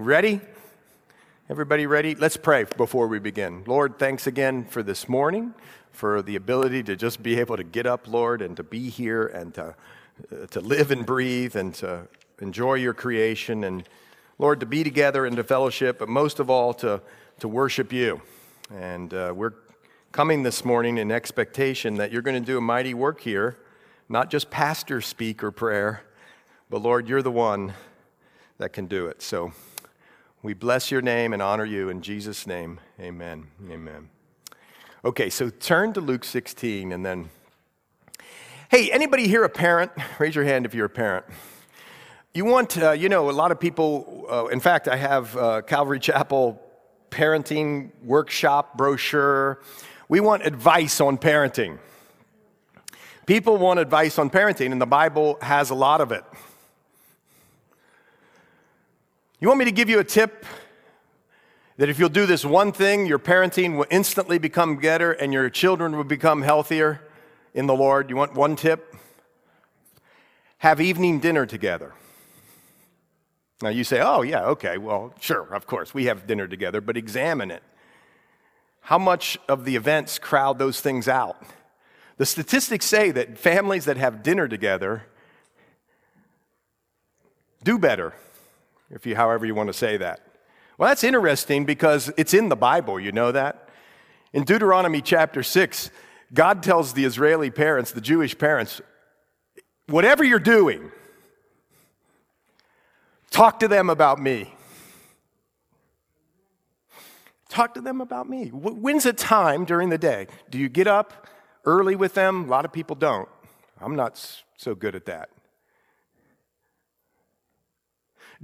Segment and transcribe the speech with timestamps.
[0.00, 0.40] Ready?
[1.50, 2.14] Everybody ready?
[2.14, 3.64] Let's pray before we begin.
[3.66, 5.52] Lord, thanks again for this morning,
[5.92, 9.26] for the ability to just be able to get up, Lord, and to be here
[9.26, 9.74] and to,
[10.32, 12.08] uh, to live and breathe and to
[12.40, 13.62] enjoy your creation.
[13.62, 13.86] And
[14.38, 17.02] Lord, to be together and to fellowship, but most of all, to,
[17.40, 18.22] to worship you.
[18.74, 19.52] And uh, we're
[20.12, 23.58] coming this morning in expectation that you're going to do a mighty work here,
[24.08, 26.04] not just pastor speak or prayer,
[26.70, 27.74] but Lord, you're the one
[28.56, 29.20] that can do it.
[29.20, 29.52] So
[30.42, 32.80] we bless your name and honor you in Jesus' name.
[32.98, 33.48] Amen.
[33.70, 34.08] Amen.
[35.04, 37.28] Okay, so turn to Luke 16 and then.
[38.70, 39.92] Hey, anybody here a parent?
[40.18, 41.26] Raise your hand if you're a parent.
[42.32, 45.62] You want, uh, you know, a lot of people, uh, in fact, I have uh,
[45.62, 46.62] Calvary Chapel
[47.10, 49.60] parenting workshop brochure.
[50.08, 51.78] We want advice on parenting.
[53.26, 56.24] People want advice on parenting, and the Bible has a lot of it.
[59.40, 60.44] You want me to give you a tip
[61.78, 65.48] that if you'll do this one thing, your parenting will instantly become better and your
[65.48, 67.00] children will become healthier
[67.54, 68.10] in the Lord?
[68.10, 68.94] You want one tip?
[70.58, 71.94] Have evening dinner together.
[73.62, 76.98] Now you say, oh, yeah, okay, well, sure, of course, we have dinner together, but
[76.98, 77.62] examine it.
[78.82, 81.42] How much of the events crowd those things out?
[82.18, 85.04] The statistics say that families that have dinner together
[87.64, 88.12] do better
[88.90, 90.20] if you, however you want to say that.
[90.78, 93.68] Well, that's interesting because it's in the Bible, you know that?
[94.32, 95.90] In Deuteronomy chapter 6,
[96.32, 98.80] God tells the Israeli parents, the Jewish parents,
[99.86, 100.90] whatever you're doing,
[103.30, 104.54] talk to them about me.
[107.48, 108.48] Talk to them about me.
[108.48, 110.28] When's a time during the day?
[110.50, 111.26] Do you get up
[111.64, 112.44] early with them?
[112.44, 113.28] A lot of people don't.
[113.80, 114.16] I'm not
[114.56, 115.30] so good at that.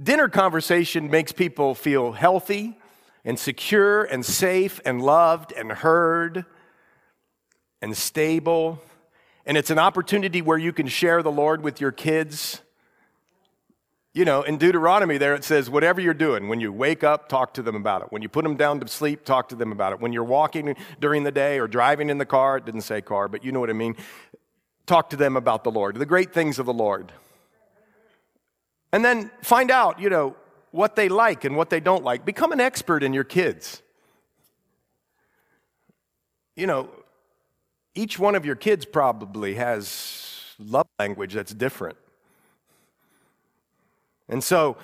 [0.01, 2.77] Dinner conversation makes people feel healthy
[3.25, 6.45] and secure and safe and loved and heard
[7.81, 8.79] and stable.
[9.45, 12.61] And it's an opportunity where you can share the Lord with your kids.
[14.13, 17.53] You know, in Deuteronomy, there it says, whatever you're doing, when you wake up, talk
[17.55, 18.07] to them about it.
[18.11, 19.99] When you put them down to sleep, talk to them about it.
[19.99, 23.27] When you're walking during the day or driving in the car, it didn't say car,
[23.27, 23.95] but you know what I mean,
[24.85, 27.11] talk to them about the Lord, the great things of the Lord.
[28.91, 30.35] And then find out, you know,
[30.71, 32.25] what they like and what they don't like.
[32.25, 33.81] Become an expert in your kids.
[36.55, 36.89] You know,
[37.95, 41.97] each one of your kids probably has love language that's different.
[44.29, 44.77] And so,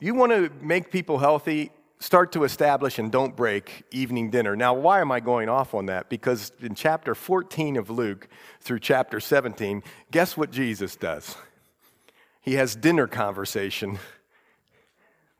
[0.00, 1.70] you want to make people healthy,
[2.00, 4.56] start to establish and don't break evening dinner.
[4.56, 6.08] Now, why am I going off on that?
[6.08, 8.28] Because in chapter 14 of Luke
[8.60, 11.36] through chapter 17, guess what Jesus does?
[12.42, 13.98] He has dinner conversation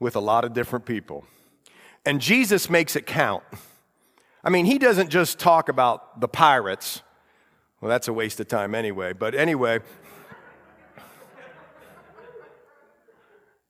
[0.00, 1.24] with a lot of different people.
[2.06, 3.44] And Jesus makes it count.
[4.42, 7.02] I mean, he doesn't just talk about the pirates.
[7.80, 9.12] Well, that's a waste of time anyway.
[9.12, 9.80] But anyway,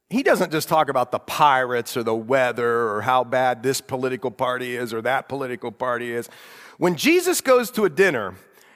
[0.09, 4.31] he doesn't just talk about the pirates or the weather or how bad this political
[4.31, 6.29] party is or that political party is.
[6.77, 8.35] When Jesus goes to a dinner,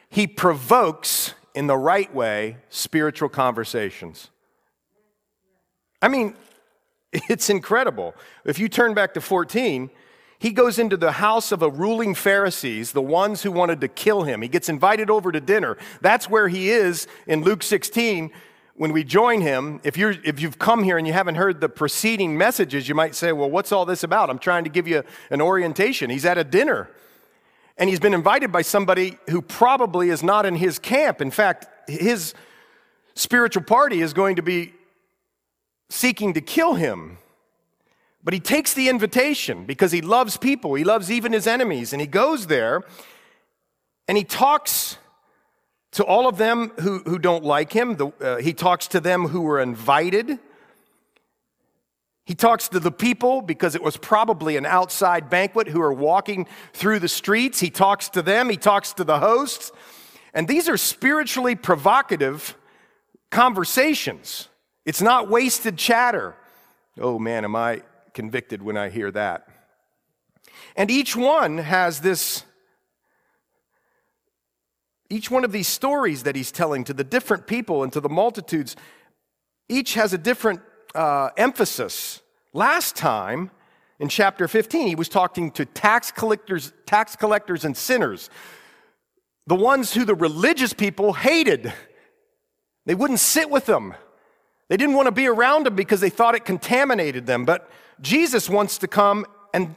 [0.09, 4.31] he provokes, in the right way, spiritual conversations.
[6.07, 6.35] I mean,
[7.13, 8.15] it's incredible.
[8.45, 9.91] If you turn back to 14,
[10.39, 14.23] he goes into the house of a ruling Pharisees, the ones who wanted to kill
[14.23, 14.41] him.
[14.41, 15.77] He gets invited over to dinner.
[16.01, 18.31] That's where he is in Luke 16
[18.77, 19.81] when we join him.
[19.83, 23.17] If, you're, if you've come here and you haven't heard the preceding messages, you might
[23.17, 24.31] say, Well, what's all this about?
[24.31, 26.09] I'm trying to give you an orientation.
[26.09, 26.89] He's at a dinner
[27.79, 31.21] and he's been invited by somebody who probably is not in his camp.
[31.21, 32.33] In fact, his
[33.17, 34.73] spiritual party is going to be
[35.89, 37.19] seeking to kill him.
[38.23, 42.01] But he takes the invitation because he loves people, he loves even his enemies, and
[42.01, 42.83] he goes there
[44.09, 44.99] and he talks
[45.93, 47.97] to all of them who, who don't like him.
[47.97, 50.39] The, uh, he talks to them who were invited.
[52.25, 56.47] He talks to the people because it was probably an outside banquet who are walking
[56.73, 57.61] through the streets.
[57.61, 59.73] He talks to them, he talks to the hosts.
[60.35, 62.57] And these are spiritually provocative
[63.31, 64.49] conversations.
[64.87, 66.35] It's not wasted chatter.
[66.99, 67.83] Oh man, am I
[68.17, 69.47] convicted when I hear that.
[70.75, 72.45] And each one has this,
[75.11, 78.09] each one of these stories that he's telling to the different people and to the
[78.09, 78.75] multitudes,
[79.69, 80.61] each has a different
[80.95, 82.23] uh, emphasis.
[82.55, 83.51] Last time,
[83.99, 88.31] in chapter 15, he was talking to tax collectors, tax collectors and sinners,
[89.47, 91.73] the ones who the religious people hated.
[92.87, 93.95] They wouldn't sit with them.
[94.69, 97.45] They didn't want to be around him because they thought it contaminated them.
[97.45, 97.71] But
[98.01, 99.25] Jesus wants to come,
[99.55, 99.75] and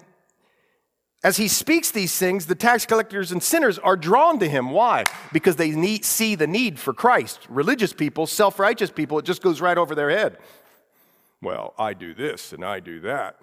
[1.24, 4.72] as he speaks these things, the tax collectors and sinners are drawn to him.
[4.72, 5.04] Why?
[5.32, 7.46] Because they need, see the need for Christ.
[7.50, 10.38] Religious people, self righteous people, it just goes right over their head.
[11.42, 13.38] Well, I do this and I do that.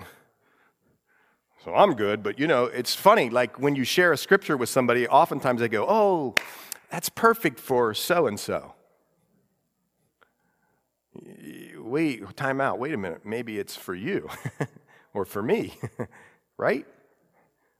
[1.65, 4.69] So I'm good, but you know, it's funny, like when you share a scripture with
[4.69, 6.35] somebody, oftentimes they go, Oh,
[6.91, 8.76] that's perfect for so and so
[11.79, 14.29] wait, time out, wait a minute, maybe it's for you
[15.15, 15.75] or for me,
[16.59, 16.87] right?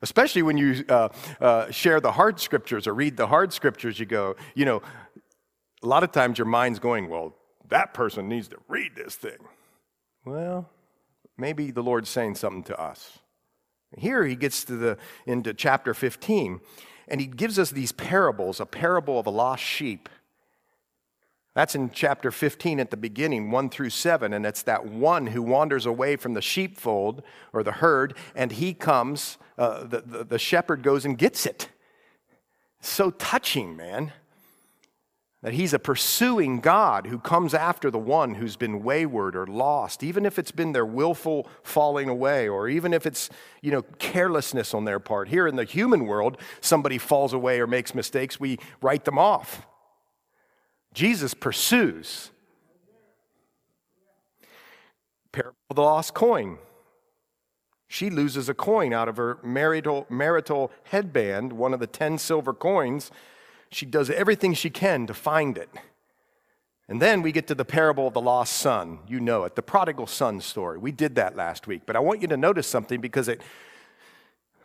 [0.03, 1.09] Especially when you uh,
[1.41, 4.83] uh, share the hard scriptures or read the hard scriptures, you go, you know,
[5.83, 7.35] a lot of times your mind's going, well,
[7.69, 9.39] that person needs to read this thing.
[10.25, 10.69] Well,
[11.37, 13.19] maybe the Lord's saying something to us.
[13.97, 16.61] Here he gets to the into chapter 15,
[17.09, 20.09] and he gives us these parables, a parable of a lost sheep
[21.57, 24.35] that's in chapter 15 at the beginning, 1 through 7.
[24.35, 27.23] And it's that one who wanders away from the sheepfold
[27.55, 31.71] or the herd, and he comes, uh, the, the, the shepherd goes and gets it.
[32.83, 34.13] So touching, man.
[35.43, 40.03] That he's a pursuing God who comes after the one who's been wayward or lost,
[40.03, 43.31] even if it's been their willful falling away, or even if it's,
[43.63, 45.29] you know, carelessness on their part.
[45.29, 49.67] Here in the human world, somebody falls away or makes mistakes, we write them off.
[50.97, 52.31] Jesus pursues.
[55.31, 56.57] Parable of the lost coin.
[57.87, 62.55] She loses a coin out of her marital, marital headband, one of the 10 silver
[62.55, 63.11] coins.
[63.71, 65.69] She does everything she can to find it.
[66.89, 69.01] And then we get to the parable of the lost son.
[69.07, 70.79] You know it, the prodigal son story.
[70.79, 71.83] We did that last week.
[71.85, 73.43] But I want you to notice something because it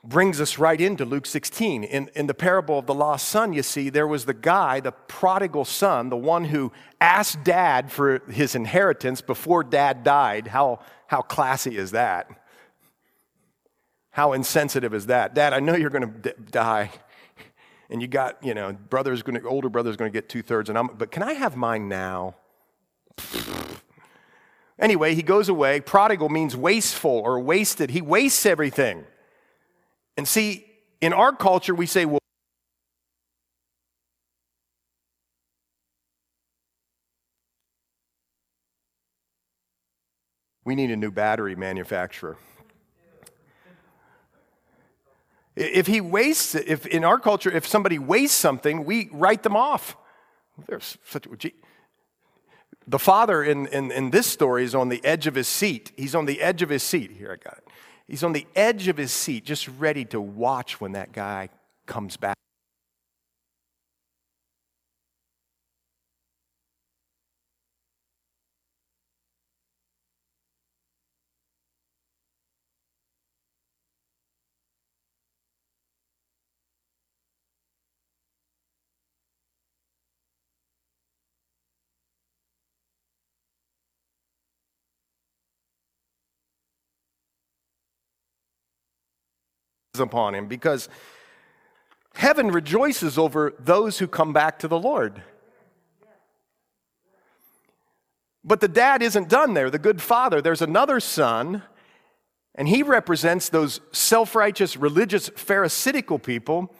[0.03, 1.83] brings us right into Luke 16.
[1.83, 4.91] In, in the parable of the lost son, you see, there was the guy, the
[4.91, 10.47] prodigal son, the one who asked dad for his inheritance before dad died.
[10.47, 12.29] How, how classy is that?
[14.09, 15.35] How insensitive is that?
[15.35, 16.91] Dad, I know you're going to d- die.
[17.89, 20.69] And you got, you know, brother's going to, older brother's going to get two thirds,
[20.69, 22.35] and I'm, but can I have mine now?
[24.79, 25.79] Anyway, he goes away.
[25.79, 27.91] Prodigal means wasteful or wasted.
[27.91, 29.03] He wastes everything.
[30.21, 30.67] And see,
[31.01, 32.19] in our culture, we say, well,
[40.63, 42.37] we need a new battery manufacturer.
[45.55, 49.97] If he wastes, if in our culture, if somebody wastes something, we write them off.
[50.67, 51.51] There's such a,
[52.85, 55.91] the father in, in, in this story is on the edge of his seat.
[55.97, 57.09] He's on the edge of his seat.
[57.09, 57.70] Here, I got it.
[58.11, 61.47] He's on the edge of his seat, just ready to watch when that guy
[61.85, 62.37] comes back.
[90.01, 90.89] Upon him because
[92.15, 95.23] heaven rejoices over those who come back to the Lord.
[98.43, 100.41] But the dad isn't done there, the good father.
[100.41, 101.63] There's another son,
[102.55, 106.73] and he represents those self righteous, religious, Pharisaical people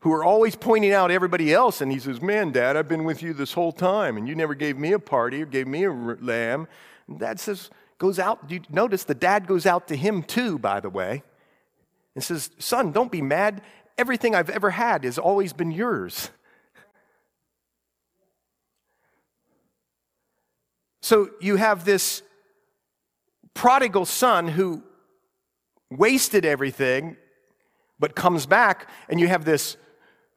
[0.00, 1.80] who are always pointing out everybody else.
[1.80, 4.54] And he says, Man, dad, I've been with you this whole time, and you never
[4.54, 6.66] gave me a party or gave me a lamb.
[7.06, 8.50] And dad says, goes out.
[8.70, 11.22] Notice the dad goes out to him too, by the way
[12.18, 13.62] and says, Son, don't be mad.
[13.96, 16.30] Everything I've ever had has always been yours.
[21.00, 22.22] So you have this
[23.54, 24.82] prodigal son who
[25.90, 27.16] wasted everything
[28.00, 29.76] but comes back, and you have this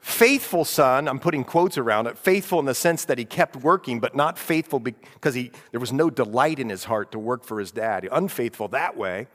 [0.01, 4.00] faithful son i'm putting quotes around it faithful in the sense that he kept working
[4.00, 7.59] but not faithful because he, there was no delight in his heart to work for
[7.59, 9.27] his dad unfaithful that way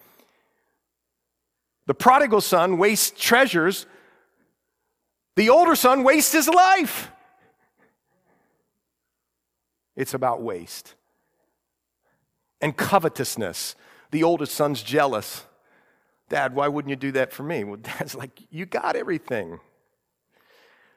[1.86, 3.86] the prodigal son wastes treasures.
[5.36, 7.10] The older son wastes his life.
[9.94, 10.94] It's about waste
[12.60, 13.76] and covetousness.
[14.10, 15.44] The oldest son's jealous.
[16.28, 17.64] Dad, why wouldn't you do that for me?
[17.64, 19.60] Well, dad's like, You got everything.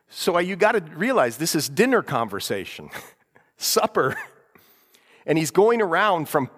[0.10, 2.90] So you got to realize this is dinner conversation,
[3.58, 4.16] supper.
[5.28, 6.50] And he's going around from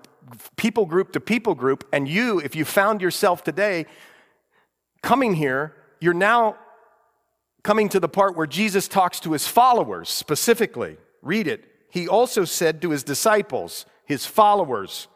[0.55, 1.85] people group to people group.
[1.91, 3.87] And you, if you found yourself today
[5.01, 6.57] coming here, you're now
[7.63, 10.97] coming to the part where Jesus talks to his followers specifically.
[11.21, 11.65] Read it.
[11.89, 15.07] he also said to his disciples, his followers,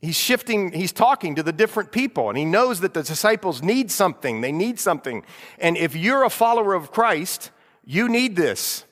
[0.00, 3.90] He's shifting, he's talking to the different people, and he knows that the disciples need
[3.90, 4.40] something.
[4.40, 5.24] They need something.
[5.58, 7.50] And if you're a follower of Christ,
[7.84, 8.84] you need this.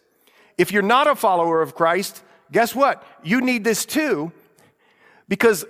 [0.59, 3.03] If you're not a follower of Christ, guess what?
[3.23, 4.33] You need this too,
[5.29, 5.65] because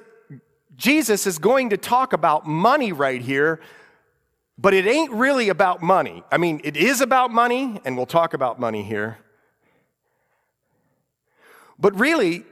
[0.79, 3.61] Jesus is going to talk about money right here,
[4.57, 6.23] but it ain't really about money.
[6.31, 9.19] I mean, it is about money, and we'll talk about money here.
[11.81, 12.45] But really,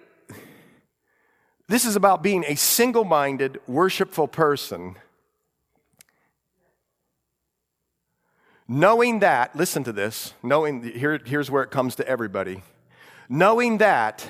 [1.69, 4.97] this is about being a single minded, worshipful person.
[8.69, 12.63] Knowing that, listen to this, knowing, here, here's where it comes to everybody.
[13.29, 14.29] Knowing that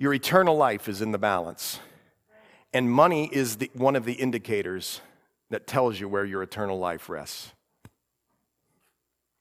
[0.00, 1.78] your eternal life is in the balance,
[2.72, 5.02] and money is the, one of the indicators
[5.50, 7.52] that tells you where your eternal life rests.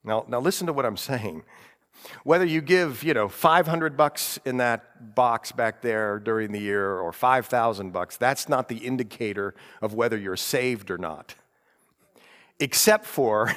[0.04, 1.44] Now, now listen to what I'm saying.
[2.26, 6.98] Whether you give, you know, 500 bucks in that box back there during the year
[6.98, 11.36] or 5,000 bucks, that's not the indicator of whether you're saved or not.
[12.60, 13.56] Except for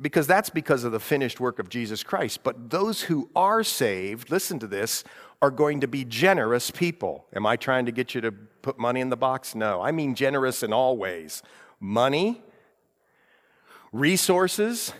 [0.00, 2.42] because that's because of the finished work of Jesus Christ.
[2.42, 5.04] But those who are saved, listen to this,
[5.42, 7.26] are going to be generous people.
[7.34, 9.54] Am I trying to get you to put money in the box?
[9.54, 11.42] No, I mean generous in all ways
[11.80, 12.42] money,
[13.92, 14.92] resources,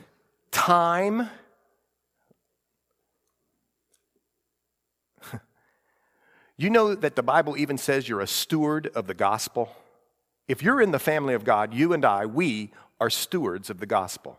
[0.51, 1.29] time,
[6.57, 9.75] You know that the Bible even says you're a steward of the gospel?
[10.47, 12.71] If you're in the family of God, you and I, we
[13.01, 14.39] are stewards of the gospel.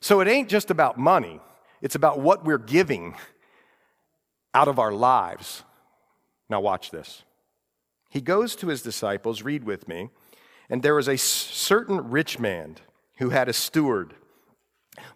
[0.00, 1.40] So it ain't just about money,
[1.82, 3.14] it's about what we're giving
[4.54, 5.62] out of our lives.
[6.48, 7.22] Now, watch this.
[8.08, 10.10] He goes to his disciples, read with me,
[10.68, 12.76] and there was a certain rich man
[13.18, 14.14] who had a steward.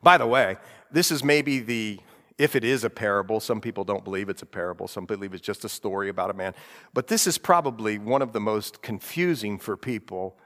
[0.03, 0.57] By the way,
[0.93, 2.01] this is maybe the
[2.37, 5.47] if it is a parable, some people don't believe it's a parable, some believe it's
[5.47, 6.53] just a story about a man.
[6.93, 10.37] But this is probably one of the most confusing for people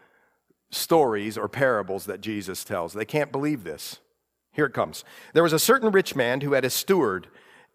[0.70, 2.92] stories or parables that Jesus tells.
[2.92, 4.00] They can't believe this.
[4.58, 5.04] Here it comes.
[5.34, 7.28] There was a certain rich man who had a steward,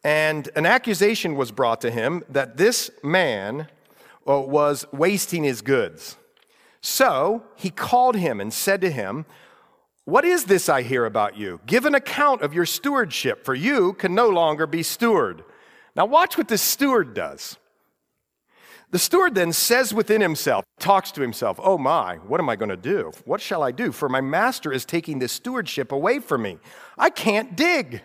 [0.03, 3.69] and an accusation was brought to him that this man
[4.27, 6.17] uh, was wasting his goods.
[6.81, 9.25] So he called him and said to him,
[10.03, 11.61] what is this I hear about you?
[11.65, 15.45] Give an account of your stewardship, for you can no longer be steward.
[15.95, 17.57] Now, watch what this steward does.
[18.93, 22.69] The steward then says within himself, talks to himself, Oh my, what am I going
[22.69, 23.11] to do?
[23.25, 23.91] What shall I do?
[23.91, 26.59] For my master is taking this stewardship away from me.
[26.95, 28.03] I can't dig.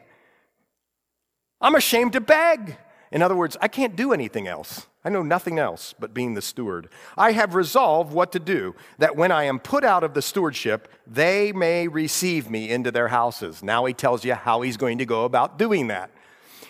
[1.61, 2.79] I'm ashamed to beg.
[3.13, 4.87] In other words, I can't do anything else.
[5.05, 6.89] I know nothing else but being the steward.
[7.19, 10.89] I have resolved what to do, that when I am put out of the stewardship,
[11.07, 13.63] they may receive me into their houses.
[13.63, 16.11] Now he tells you how he's going to go about doing that.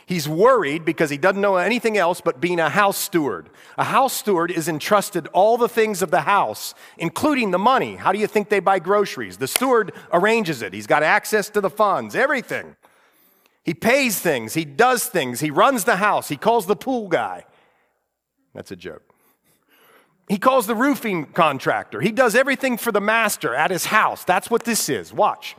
[0.08, 3.50] He's worried because he doesn't know anything else but being a house steward.
[3.76, 7.96] A house steward is entrusted all the things of the house, including the money.
[7.96, 9.36] How do you think they buy groceries?
[9.36, 12.74] The steward arranges it, he's got access to the funds, everything.
[13.64, 17.44] He pays things, he does things, he runs the house, he calls the pool guy.
[18.54, 19.02] That's a joke.
[20.26, 22.00] He calls the roofing contractor.
[22.00, 24.24] He does everything for the master at his house.
[24.24, 25.12] That's what this is.
[25.12, 25.54] Watch.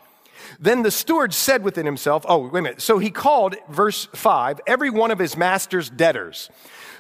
[0.60, 2.82] Then the steward said within himself, Oh, wait a minute.
[2.82, 6.50] So he called, verse 5, every one of his master's debtors.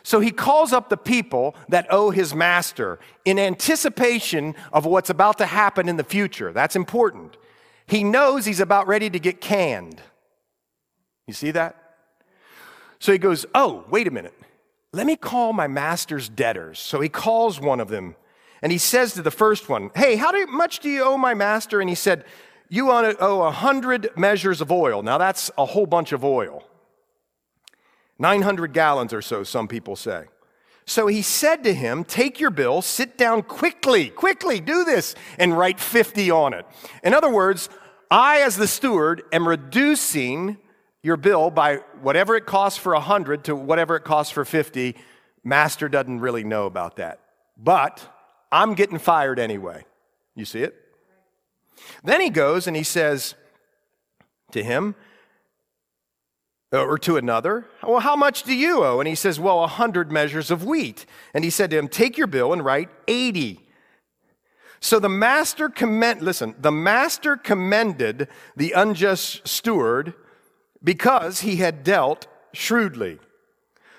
[0.03, 5.38] So he calls up the people that owe his master in anticipation of what's about
[5.39, 6.53] to happen in the future.
[6.53, 7.38] That's important.
[7.86, 10.01] He knows he's about ready to get canned.
[11.27, 11.75] You see that?
[13.00, 14.34] So he goes, Oh, wait a minute.
[14.91, 16.79] Let me call my master's debtors.
[16.79, 18.15] So he calls one of them
[18.62, 21.79] and he says to the first one, Hey, how much do you owe my master?
[21.79, 22.25] And he said,
[22.69, 25.01] You owe a hundred measures of oil.
[25.01, 26.63] Now that's a whole bunch of oil.
[28.19, 30.25] 900 gallons or so, some people say.
[30.85, 35.57] So he said to him, Take your bill, sit down quickly, quickly, do this, and
[35.57, 36.65] write 50 on it.
[37.03, 37.69] In other words,
[38.11, 40.57] I, as the steward, am reducing
[41.01, 44.95] your bill by whatever it costs for 100 to whatever it costs for 50.
[45.43, 47.19] Master doesn't really know about that.
[47.57, 48.05] But
[48.51, 49.85] I'm getting fired anyway.
[50.35, 50.75] You see it?
[52.03, 53.36] Then he goes and he says
[54.51, 54.95] to him,
[56.71, 59.00] or to another, Well, how much do you owe?
[59.00, 61.05] And he says, Well, a hundred measures of wheat.
[61.33, 63.59] And he said to him, Take your bill and write 80.
[64.79, 70.13] So the master commend, listen, the master commended the unjust steward
[70.83, 73.19] because he had dealt shrewdly.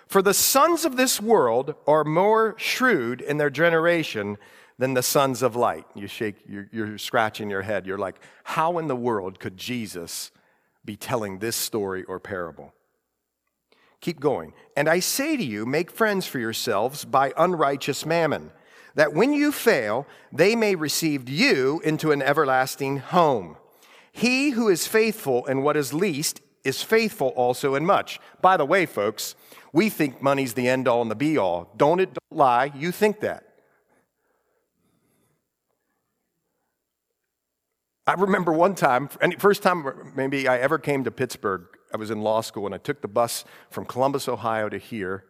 [0.06, 4.38] For the sons of this world are more shrewd in their generation
[4.80, 5.84] than the sons of light.
[5.94, 7.86] You shake, you're, you're scratching your head.
[7.86, 10.30] You're like, how in the world could Jesus
[10.86, 12.72] be telling this story or parable?
[14.00, 14.54] Keep going.
[14.78, 18.52] And I say to you, make friends for yourselves by unrighteous mammon,
[18.94, 23.58] that when you fail, they may receive you into an everlasting home.
[24.12, 28.18] He who is faithful in what is least is faithful also in much.
[28.40, 29.34] By the way, folks,
[29.74, 31.70] we think money's the end all and the be all.
[31.76, 33.49] Don't it don't lie, you think that.
[38.06, 42.22] I remember one time, first time maybe I ever came to Pittsburgh, I was in
[42.22, 45.24] law school and I took the bus from Columbus, Ohio to here,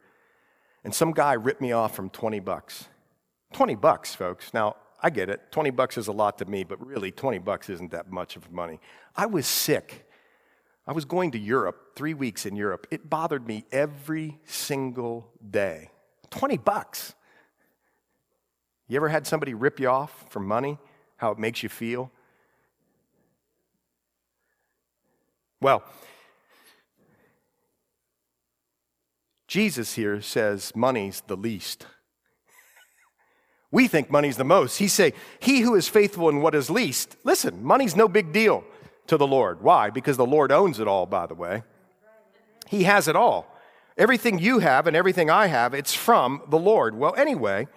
[0.85, 2.89] and some guy ripped me off from 20 bucks.
[3.53, 4.55] 20 bucks, folks.
[4.55, 5.50] Now, I get it.
[5.50, 8.50] 20 bucks is a lot to me, but really, 20 bucks isn't that much of
[8.53, 8.81] money.
[9.17, 10.07] I was sick.
[10.87, 12.87] I was going to Europe, three weeks in Europe.
[12.91, 15.91] It bothered me every single day.
[16.31, 17.15] 20 bucks.
[18.89, 20.79] You ever had somebody rip you off for money?
[21.17, 22.11] How it makes you feel?
[25.61, 25.83] Well,
[29.47, 31.87] Jesus here says money's the least.
[33.73, 34.79] We think money's the most.
[34.79, 38.64] He say, "He who is faithful in what is least." Listen, money's no big deal
[39.07, 39.61] to the Lord.
[39.61, 39.90] Why?
[39.90, 41.62] Because the Lord owns it all, by the way.
[42.69, 43.47] He has it all.
[43.97, 46.97] Everything you have and everything I have, it's from the Lord.
[46.97, 47.69] Well, anyway,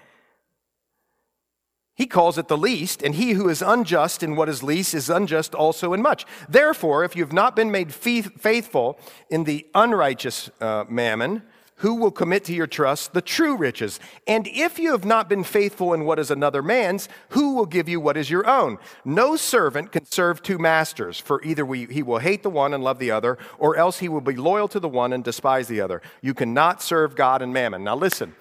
[1.96, 5.10] he calls it the least, and he who is unjust in what is least is
[5.10, 6.26] unjust also in much.
[6.50, 8.98] Therefore, if you have not been made faithful
[9.30, 11.44] in the unrighteous uh, mammon,
[11.78, 14.00] who will commit to your trust the true riches?
[14.26, 17.90] And if you have not been faithful in what is another man's, who will give
[17.90, 18.78] you what is your own?
[19.04, 22.84] No servant can serve two masters, for either we, he will hate the one and
[22.84, 25.82] love the other, or else he will be loyal to the one and despise the
[25.82, 26.02] other.
[26.22, 27.84] You cannot serve God and mammon.
[27.84, 28.36] Now, listen,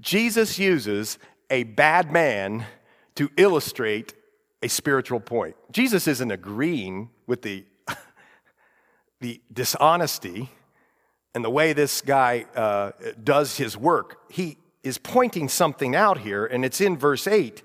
[0.00, 1.18] Jesus uses
[1.50, 2.66] a bad man
[3.22, 4.14] to illustrate
[4.64, 5.54] a spiritual point.
[5.70, 7.64] Jesus isn't agreeing with the,
[9.20, 10.48] the dishonesty
[11.32, 12.90] and the way this guy uh,
[13.22, 14.18] does his work.
[14.28, 17.62] He is pointing something out here, and it's in verse 8.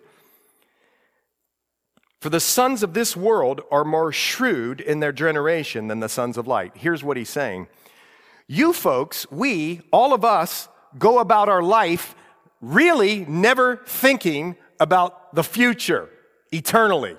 [2.21, 6.37] For the sons of this world are more shrewd in their generation than the sons
[6.37, 6.73] of light.
[6.75, 7.67] Here's what he's saying
[8.47, 12.13] You folks, we, all of us, go about our life
[12.61, 16.09] really never thinking about the future
[16.51, 17.17] eternally.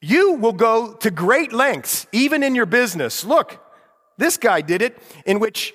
[0.00, 3.24] You will go to great lengths, even in your business.
[3.24, 3.64] Look,
[4.18, 5.74] this guy did it, in which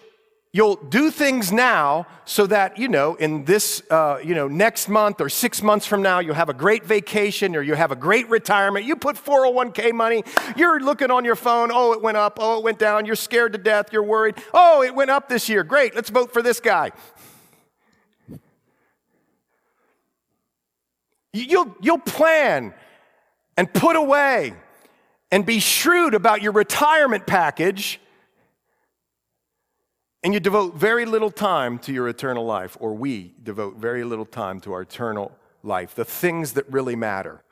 [0.52, 5.22] you'll do things now so that you know in this uh, you know next month
[5.22, 8.28] or six months from now you'll have a great vacation or you have a great
[8.30, 8.86] retirement.
[8.86, 10.24] You put 401k money.
[10.56, 11.70] You're looking on your phone.
[11.72, 12.38] Oh it went up.
[12.42, 13.06] Oh it went down.
[13.06, 13.94] You're scared to death.
[13.94, 14.36] You're worried.
[14.54, 15.64] Oh it went up this year.
[15.64, 15.96] Great.
[15.96, 16.92] Let's vote for this guy
[21.38, 22.74] You'll, you'll plan
[23.56, 24.54] and put away
[25.32, 28.00] and be shrewd about your retirement package,
[30.24, 34.26] and you devote very little time to your eternal life, or we devote very little
[34.26, 35.32] time to our eternal
[35.64, 37.44] life, the things that really matter.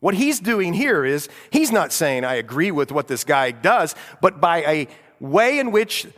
[0.00, 3.94] What he's doing here is he's not saying, I agree with what this guy does,
[4.20, 4.88] but by a
[5.20, 6.08] way in which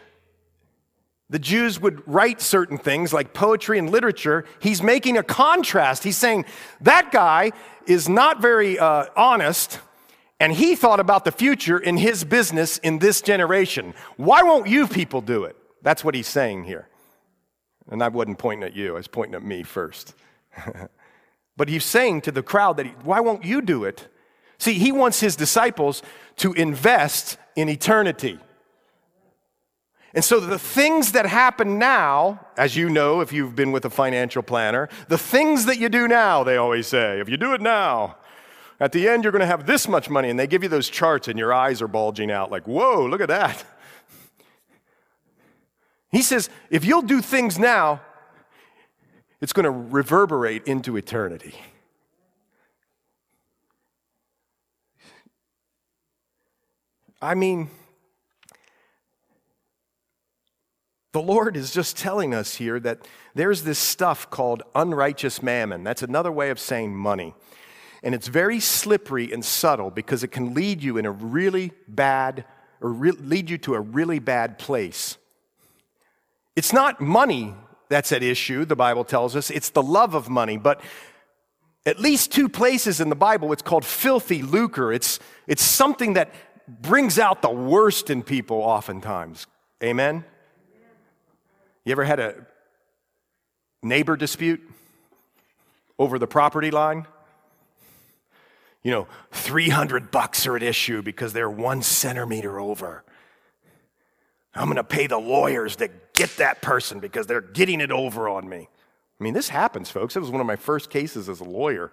[1.34, 4.44] the Jews would write certain things like poetry and literature.
[4.60, 6.04] He's making a contrast.
[6.04, 6.44] He's saying
[6.82, 7.50] that guy
[7.88, 9.80] is not very uh, honest,
[10.38, 13.94] and he thought about the future in his business in this generation.
[14.16, 15.56] Why won't you people do it?
[15.82, 16.86] That's what he's saying here.
[17.90, 20.14] And I wasn't pointing at you, I was pointing at me first.
[21.56, 24.06] but he's saying to the crowd that, he, why won't you do it?
[24.58, 26.00] See, he wants his disciples
[26.36, 28.38] to invest in eternity.
[30.14, 33.90] And so the things that happen now, as you know if you've been with a
[33.90, 37.60] financial planner, the things that you do now, they always say, if you do it
[37.60, 38.16] now,
[38.78, 40.30] at the end you're going to have this much money.
[40.30, 43.20] And they give you those charts and your eyes are bulging out like, whoa, look
[43.20, 43.64] at that.
[46.12, 48.00] He says, if you'll do things now,
[49.40, 51.56] it's going to reverberate into eternity.
[57.20, 57.68] I mean,
[61.14, 65.84] The Lord is just telling us here that there's this stuff called unrighteous mammon.
[65.84, 67.36] That's another way of saying money.
[68.02, 72.44] And it's very slippery and subtle because it can lead you in a really bad,
[72.80, 75.16] or re- lead you to a really bad place.
[76.56, 77.54] It's not money
[77.88, 80.56] that's at issue, the Bible tells us, it's the love of money.
[80.56, 80.80] But
[81.86, 84.92] at least two places in the Bible, it's called filthy lucre.
[84.92, 86.34] It's, it's something that
[86.66, 89.46] brings out the worst in people oftentimes.
[89.80, 90.24] Amen?
[91.84, 92.46] You ever had a
[93.82, 94.62] neighbor dispute
[95.98, 97.06] over the property line.
[98.82, 103.04] You know, 300 bucks are at issue because they're one centimeter over.
[104.54, 108.28] I'm going to pay the lawyers to get that person because they're getting it over
[108.28, 108.68] on me.
[109.20, 110.16] I mean, this happens, folks.
[110.16, 111.90] It was one of my first cases as a lawyer.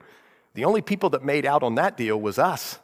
[0.54, 2.77] The only people that made out on that deal was us.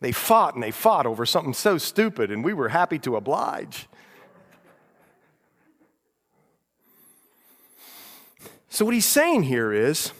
[0.00, 3.88] They fought and they fought over something so stupid, and we were happy to oblige.
[8.68, 10.12] So, what he's saying here is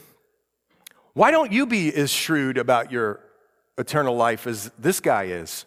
[1.13, 3.21] why don't you be as shrewd about your
[3.79, 5.67] eternal life as this guy is?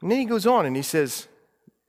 [0.00, 1.28] And then he goes on and he says,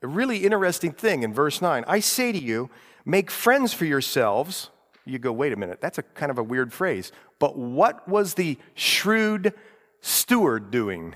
[0.02, 2.70] a really interesting thing in verse 9 I say to you,
[3.06, 4.71] make friends for yourselves.
[5.06, 7.12] You go, wait a minute, that's a kind of a weird phrase.
[7.40, 9.54] But what was the shrewd
[10.02, 11.16] steward doing?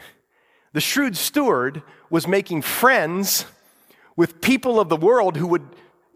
[0.74, 3.46] The shrewd steward was making friends
[4.16, 5.64] with people of the world who would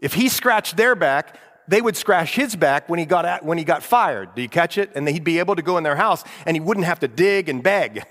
[0.00, 3.58] if he scratched their back, they would scratch his back when he got, at, when
[3.58, 4.34] he got fired.
[4.34, 4.90] Do you catch it?
[4.94, 7.48] And he'd be able to go in their house and he wouldn't have to dig
[7.48, 8.02] and beg.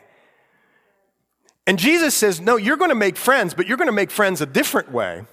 [1.68, 4.42] And Jesus says, No, you're going to make friends, but you're going to make friends
[4.42, 5.26] a different way.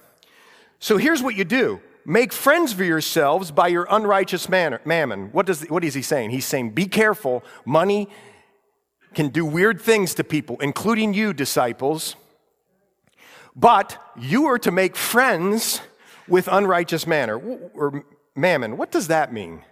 [0.79, 5.27] So here's what you do make friends for yourselves by your unrighteous manner, mammon.
[5.33, 6.31] What, does, what is he saying?
[6.31, 7.43] He's saying, Be careful.
[7.65, 8.07] Money
[9.13, 12.15] can do weird things to people, including you, disciples.
[13.55, 15.81] But you are to make friends
[16.27, 18.77] with unrighteous manner or mammon.
[18.77, 19.63] What does that mean?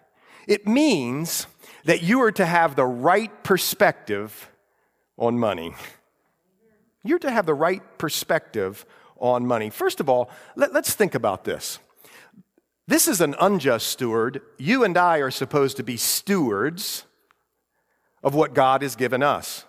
[0.47, 1.47] It means
[1.85, 4.49] that you are to have the right perspective
[5.17, 5.73] on money.
[7.03, 8.85] You're to have the right perspective
[9.17, 9.69] on money.
[9.69, 11.79] First of all, let, us think about this.
[12.87, 14.41] This is an unjust steward.
[14.57, 17.05] You and I are supposed to be stewards
[18.23, 19.65] of what God has given us.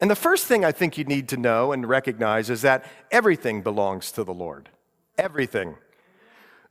[0.00, 3.62] And the first thing I think you need to know and recognize is that everything
[3.62, 4.70] belongs to the Lord.
[5.18, 5.76] Everything.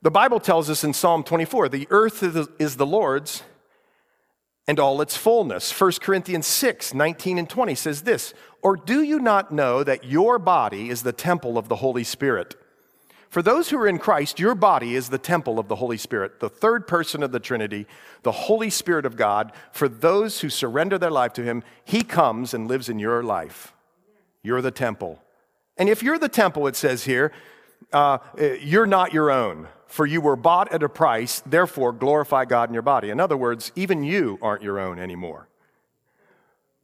[0.02, 2.22] The Bible tells us in Psalm 24 the earth
[2.58, 3.42] is the Lord's
[4.66, 5.78] and all its fullness.
[5.78, 10.38] 1 Corinthians 6 19 and 20 says this Or do you not know that your
[10.38, 12.54] body is the temple of the Holy Spirit?
[13.30, 16.40] For those who are in Christ, your body is the temple of the Holy Spirit,
[16.40, 17.86] the third person of the Trinity,
[18.22, 19.52] the Holy Spirit of God.
[19.72, 23.72] For those who surrender their life to Him, He comes and lives in your life.
[24.42, 25.22] You're the temple.
[25.76, 27.32] And if you're the temple, it says here,
[27.92, 28.18] uh,
[28.60, 32.74] you're not your own for you were bought at a price, therefore glorify God in
[32.74, 33.10] your body.
[33.10, 35.48] In other words, even you aren't your own anymore.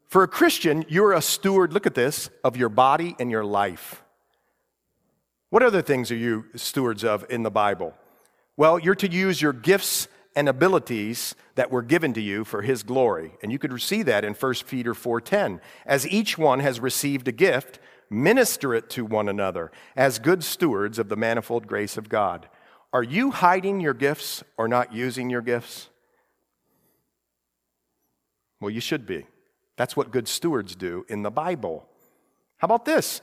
[0.09, 4.03] For a Christian, you're a steward, look at this, of your body and your life.
[5.57, 7.95] What other things are you stewards of in the Bible?
[8.59, 12.83] Well, you're to use your gifts and abilities that were given to you for his
[12.83, 13.33] glory.
[13.43, 15.63] And you could see that in 1 Peter 4:10.
[15.87, 17.79] As each one has received a gift,
[18.11, 22.51] minister it to one another as good stewards of the manifold grace of God.
[22.93, 25.89] Are you hiding your gifts or not using your gifts?
[28.61, 29.27] Well, you should be.
[29.77, 31.89] That's what good stewards do in the Bible.
[32.59, 33.23] How about this?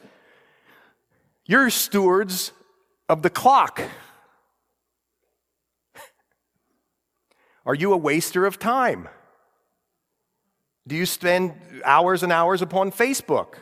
[1.45, 2.51] You're stewards
[3.09, 3.81] of the clock.
[7.65, 9.07] Are you a waster of time?
[10.85, 11.53] Do you spend
[11.85, 13.55] hours and hours upon Facebook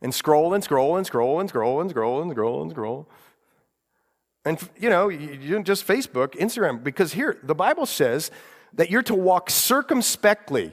[0.00, 3.08] and scroll and scroll and scroll and scroll and scroll and scroll and scroll?
[4.44, 8.30] And, you know, you don't just Facebook, Instagram, because here, the Bible says
[8.74, 10.72] that you're to walk circumspectly,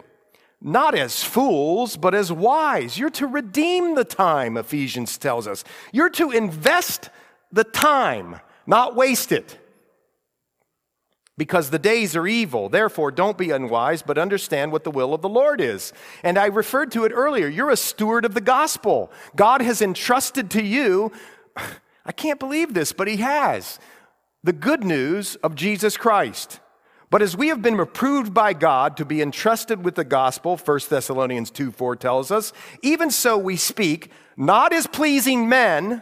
[0.64, 2.98] not as fools, but as wise.
[2.98, 5.64] You're to redeem the time, Ephesians tells us.
[5.92, 7.10] You're to invest
[7.52, 9.60] the time, not waste it.
[11.38, 12.70] Because the days are evil.
[12.70, 15.92] Therefore, don't be unwise, but understand what the will of the Lord is.
[16.22, 17.48] And I referred to it earlier.
[17.48, 19.12] You're a steward of the gospel.
[19.36, 21.12] God has entrusted to you
[22.06, 23.80] I can't believe this, but he has.
[24.44, 26.60] The good news of Jesus Christ.
[27.14, 30.80] But as we have been approved by God to be entrusted with the gospel, 1
[30.90, 36.02] Thessalonians 2 4 tells us, even so we speak, not as pleasing men,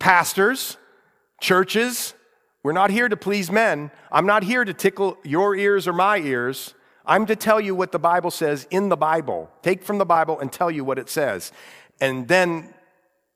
[0.00, 0.78] pastors,
[1.40, 2.14] churches.
[2.64, 3.92] We're not here to please men.
[4.10, 6.74] I'm not here to tickle your ears or my ears.
[7.06, 9.48] I'm to tell you what the Bible says in the Bible.
[9.62, 11.52] Take from the Bible and tell you what it says.
[12.00, 12.74] And then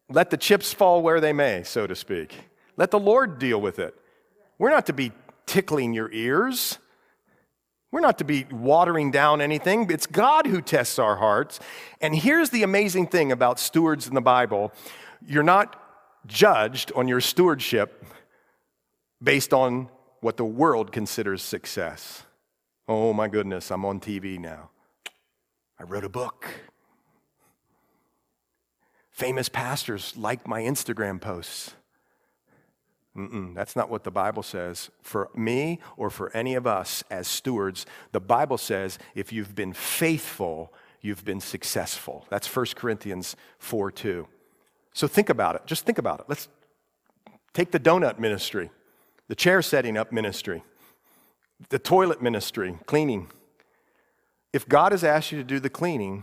[0.08, 2.34] let the chips fall where they may, so to speak.
[2.76, 3.94] Let the Lord deal with it.
[4.58, 5.12] We're not to be
[5.46, 6.78] tickling your ears.
[7.90, 9.90] We're not to be watering down anything.
[9.90, 11.58] It's God who tests our hearts.
[12.00, 14.72] And here's the amazing thing about stewards in the Bible
[15.26, 15.82] you're not
[16.26, 18.04] judged on your stewardship
[19.22, 19.88] based on
[20.20, 22.24] what the world considers success.
[22.86, 24.70] Oh my goodness, I'm on TV now.
[25.78, 26.46] I wrote a book.
[29.10, 31.74] famous pastors like my Instagram posts.
[33.18, 34.90] Mm-mm, that's not what the Bible says.
[35.02, 39.72] For me or for any of us as stewards, the Bible says if you've been
[39.72, 42.26] faithful, you've been successful.
[42.30, 44.28] That's 1 Corinthians 4 2.
[44.92, 45.62] So think about it.
[45.66, 46.26] Just think about it.
[46.28, 46.48] Let's
[47.52, 48.70] take the donut ministry,
[49.26, 50.62] the chair setting up ministry,
[51.70, 53.30] the toilet ministry, cleaning.
[54.52, 56.22] If God has asked you to do the cleaning,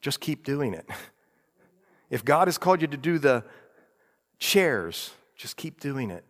[0.00, 0.88] just keep doing it.
[2.08, 3.42] If God has called you to do the
[4.38, 6.24] chairs, just keep doing it.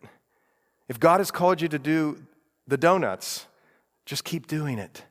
[0.89, 2.23] If God has called you to do
[2.67, 3.47] the donuts,
[4.05, 5.03] just keep doing it.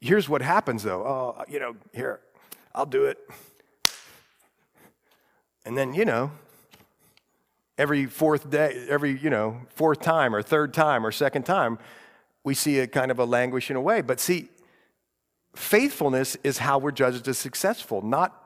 [0.00, 1.02] Here's what happens though.
[1.04, 2.20] Oh, you know, here,
[2.74, 3.18] I'll do it.
[5.64, 6.32] And then, you know,
[7.78, 11.78] every fourth day, every, you know, fourth time or third time or second time,
[12.42, 14.00] we see a kind of a languishing away.
[14.00, 14.48] But see,
[15.54, 18.41] faithfulness is how we're judged as successful, not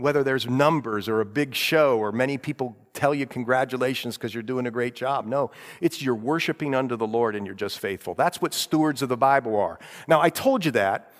[0.00, 4.42] whether there's numbers or a big show or many people tell you congratulations because you're
[4.42, 5.26] doing a great job.
[5.26, 8.14] No, it's you're worshiping unto the Lord and you're just faithful.
[8.14, 9.78] That's what stewards of the Bible are.
[10.08, 11.12] Now, I told you that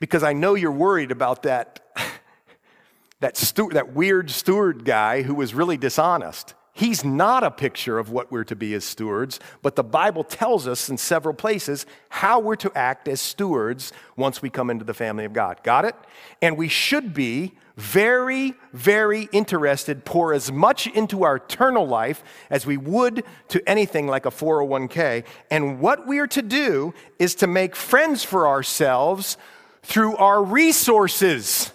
[0.00, 1.80] because I know you're worried about that,
[3.20, 3.34] that,
[3.72, 6.54] that weird steward guy who was really dishonest.
[6.74, 10.66] He's not a picture of what we're to be as stewards, but the Bible tells
[10.66, 14.94] us in several places how we're to act as stewards once we come into the
[14.94, 15.62] family of God.
[15.62, 15.94] Got it?
[16.40, 22.66] And we should be very, very interested, pour as much into our eternal life as
[22.66, 25.24] we would to anything like a 401k.
[25.50, 29.36] And what we are to do is to make friends for ourselves
[29.82, 31.72] through our resources.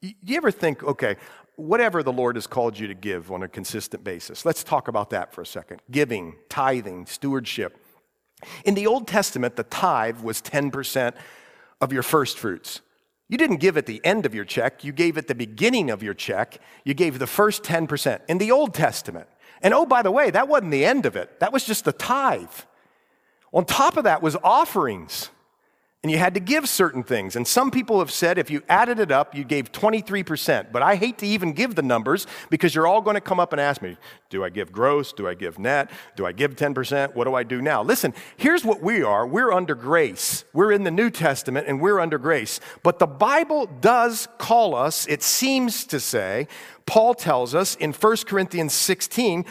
[0.00, 1.16] You ever think, okay,
[1.56, 4.44] whatever the Lord has called you to give on a consistent basis.
[4.44, 5.80] Let's talk about that for a second.
[5.90, 7.78] Giving, tithing, stewardship.
[8.64, 11.14] In the Old Testament, the tithe was 10%
[11.80, 12.80] of your first fruits.
[13.32, 16.02] You didn't give at the end of your check, you gave at the beginning of
[16.02, 16.58] your check.
[16.84, 19.26] You gave the first 10% in the Old Testament.
[19.62, 21.94] And oh, by the way, that wasn't the end of it, that was just the
[21.94, 22.52] tithe.
[23.54, 25.30] On top of that was offerings
[26.02, 27.36] and you had to give certain things.
[27.36, 30.72] And some people have said if you added it up, you gave 23%.
[30.72, 33.52] But I hate to even give the numbers because you're all going to come up
[33.52, 33.96] and ask me,
[34.28, 35.12] do I give gross?
[35.12, 35.90] Do I give net?
[36.16, 37.14] Do I give 10%?
[37.14, 37.84] What do I do now?
[37.84, 40.44] Listen, here's what we are we're under grace.
[40.52, 42.58] We're in the New Testament and we're under grace.
[42.82, 46.48] But the Bible does call us, it seems to say,
[46.84, 49.44] Paul tells us in 1 Corinthians 16,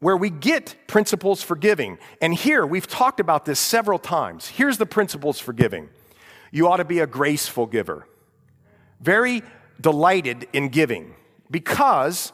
[0.00, 1.98] where we get principles for giving.
[2.20, 4.48] And here, we've talked about this several times.
[4.48, 5.88] Here's the principles for giving
[6.52, 8.06] you ought to be a graceful giver,
[9.00, 9.42] very
[9.80, 11.14] delighted in giving,
[11.50, 12.32] because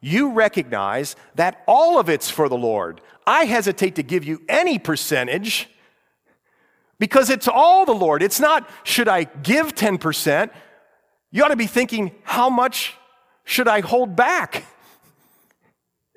[0.00, 3.00] you recognize that all of it's for the Lord.
[3.26, 5.68] I hesitate to give you any percentage
[6.98, 8.22] because it's all the Lord.
[8.22, 10.50] It's not, should I give 10%?
[11.32, 12.94] You ought to be thinking, how much
[13.44, 14.64] should I hold back?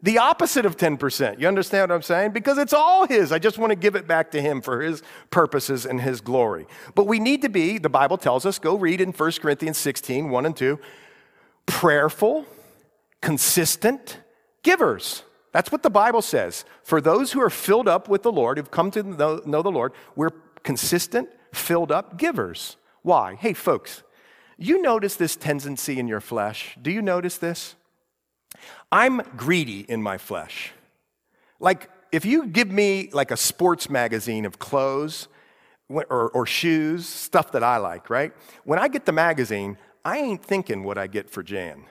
[0.01, 1.39] The opposite of 10%.
[1.39, 2.31] You understand what I'm saying?
[2.31, 3.31] Because it's all His.
[3.31, 6.67] I just want to give it back to Him for His purposes and His glory.
[6.95, 10.29] But we need to be, the Bible tells us, go read in 1 Corinthians 16,
[10.29, 10.79] 1 and 2,
[11.65, 12.45] prayerful,
[13.21, 14.19] consistent
[14.63, 15.23] givers.
[15.51, 16.63] That's what the Bible says.
[16.83, 19.71] For those who are filled up with the Lord, who've come to know, know the
[19.71, 20.31] Lord, we're
[20.63, 22.77] consistent, filled up givers.
[23.01, 23.35] Why?
[23.35, 24.03] Hey, folks,
[24.57, 26.77] you notice this tendency in your flesh?
[26.81, 27.75] Do you notice this?
[28.91, 30.71] I'm greedy in my flesh.
[31.59, 35.27] Like, if you give me like a sports magazine of clothes
[35.89, 38.33] or, or shoes, stuff that I like, right?
[38.63, 41.83] When I get the magazine, I ain't thinking what I get for Jan.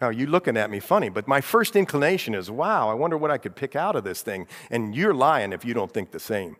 [0.00, 3.30] Now, you looking at me funny, but my first inclination is, wow, I wonder what
[3.30, 4.48] I could pick out of this thing.
[4.70, 6.56] And you're lying if you don't think the same.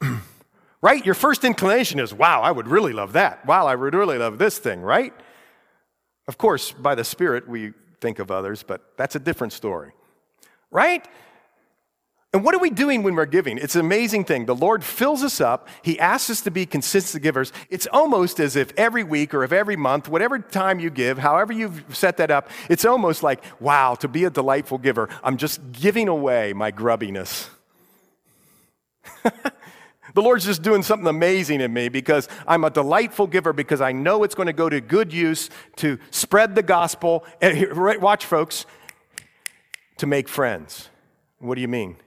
[0.80, 1.04] right?
[1.04, 3.44] Your first inclination is, wow, I would really love that.
[3.44, 5.12] Wow, I would really love this thing, right?
[6.28, 9.92] Of course, by the Spirit, we think of others, but that's a different story,
[10.70, 11.08] right?
[12.34, 13.56] And what are we doing when we're giving?
[13.56, 14.44] It's an amazing thing.
[14.44, 15.66] The Lord fills us up.
[15.82, 17.54] He asks us to be consistent givers.
[17.70, 21.54] It's almost as if every week or if every month, whatever time you give, however
[21.54, 25.72] you've set that up, it's almost like, wow, to be a delightful giver, I'm just
[25.72, 27.48] giving away my grubbiness.
[30.18, 33.92] The Lord's just doing something amazing in me because I'm a delightful giver because I
[33.92, 37.24] know it's going to go to good use to spread the gospel.
[37.40, 38.66] And watch, folks,
[39.98, 40.88] to make friends.
[41.38, 41.98] What do you mean?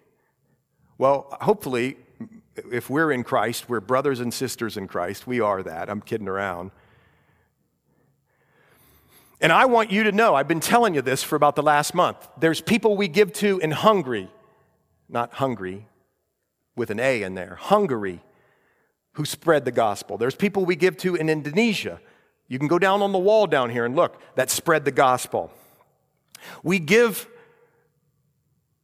[0.98, 1.96] Well, hopefully,
[2.70, 5.26] if we're in Christ, we're brothers and sisters in Christ.
[5.26, 5.90] We are that.
[5.90, 6.72] I'm kidding around.
[9.40, 11.96] And I want you to know, I've been telling you this for about the last
[11.96, 12.28] month.
[12.38, 14.30] There's people we give to in Hungary,
[15.08, 15.88] not hungry,
[16.76, 18.22] with an A in there, Hungary.
[19.14, 20.18] who spread the gospel.
[20.18, 22.00] There's people we give to in Indonesia.
[22.48, 25.52] You can go down on the wall down here and look that spread the gospel.
[26.64, 27.28] We give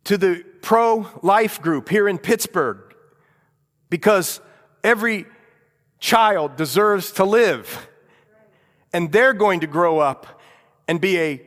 [0.04, 2.96] to the pro life group here in Pittsburgh
[3.90, 4.42] because
[4.84, 5.26] every
[6.00, 7.88] child deserves to live.
[8.94, 10.42] And they're going to grow up
[10.88, 11.42] and be a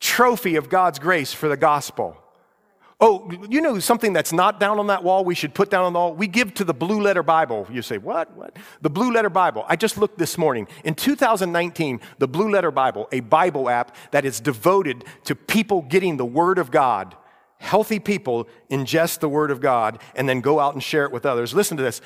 [0.00, 2.16] trophy of God's grace for the gospel.
[3.02, 5.94] Oh, you know something that's not down on that wall we should put down on
[5.94, 6.14] the wall?
[6.14, 7.66] We give to the Blue Letter Bible.
[7.70, 8.36] You say, what?
[8.36, 8.56] What?
[8.82, 9.64] The Blue Letter Bible.
[9.68, 10.68] I just looked this morning.
[10.84, 16.18] In 2019, the Blue Letter Bible, a Bible app that is devoted to people getting
[16.18, 17.16] the Word of God.
[17.56, 21.24] Healthy people ingest the Word of God and then go out and share it with
[21.24, 21.54] others.
[21.54, 22.02] Listen to this.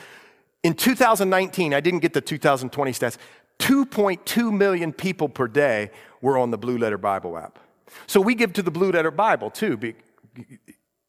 [0.62, 3.18] In 2019, I didn't get the 2020 stats,
[3.58, 7.58] 2.2 million people per day were on the Blue Letter Bible app.
[8.06, 9.76] So we give to the Blue Letter Bible too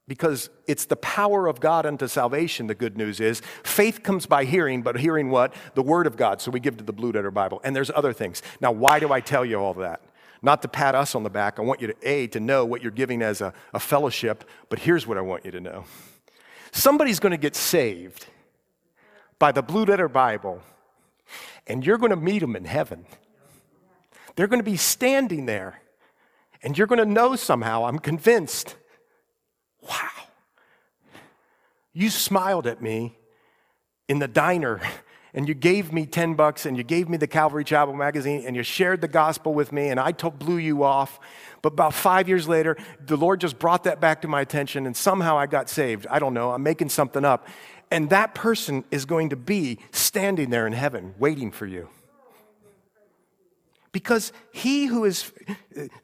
[0.08, 3.42] because it's the power of God unto salvation, the good news is.
[3.64, 5.54] Faith comes by hearing, but hearing what?
[5.74, 6.42] The Word of God.
[6.42, 7.60] So we give to the Blue Letter Bible.
[7.64, 8.44] And there's other things.
[8.62, 10.02] Now, why do I tell you all that?
[10.42, 11.58] Not to pat us on the back.
[11.58, 14.78] I want you to, A, to know what you're giving as a, a fellowship, but
[14.78, 15.86] here's what I want you to know
[16.72, 18.28] somebody's going to get saved
[19.40, 20.62] by the Blue Letter Bible,
[21.66, 23.06] and you're going to meet them in heaven.
[24.36, 25.82] They're going to be standing there,
[26.62, 28.76] and you're going to know somehow, I'm convinced
[29.88, 30.10] Wow.
[31.94, 33.18] You smiled at me
[34.08, 34.82] in the diner
[35.34, 38.56] and you gave me 10 bucks and you gave me the Calvary Chapel magazine and
[38.56, 41.20] you shared the gospel with me and I blew you off.
[41.62, 44.96] But about five years later, the Lord just brought that back to my attention and
[44.96, 46.08] somehow I got saved.
[46.10, 47.48] I don't know, I'm making something up.
[47.92, 51.90] And that person is going to be standing there in heaven waiting for you.
[53.96, 55.32] Because he who is,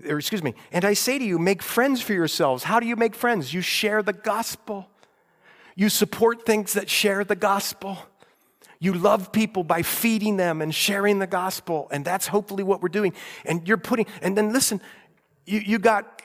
[0.07, 2.63] or excuse me, and I say to you, make friends for yourselves.
[2.63, 3.53] How do you make friends?
[3.53, 4.87] You share the gospel.
[5.75, 7.97] You support things that share the gospel.
[8.79, 11.89] You love people by feeding them and sharing the gospel.
[11.91, 13.13] And that's hopefully what we're doing.
[13.43, 14.79] And you're putting, and then listen,
[15.45, 16.21] you, you got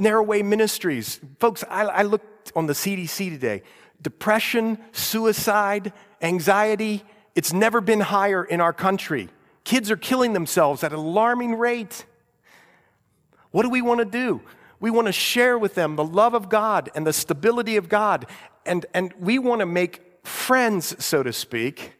[0.00, 1.20] Narrowway Ministries.
[1.38, 3.62] Folks, I, I looked on the CDC today.
[4.00, 7.04] Depression, suicide, anxiety,
[7.34, 9.28] it's never been higher in our country.
[9.64, 12.04] Kids are killing themselves at an alarming rate.
[13.50, 14.42] What do we want to do?
[14.80, 18.26] We want to share with them the love of God and the stability of God.
[18.66, 21.92] And, and we want to make friends, so to speak.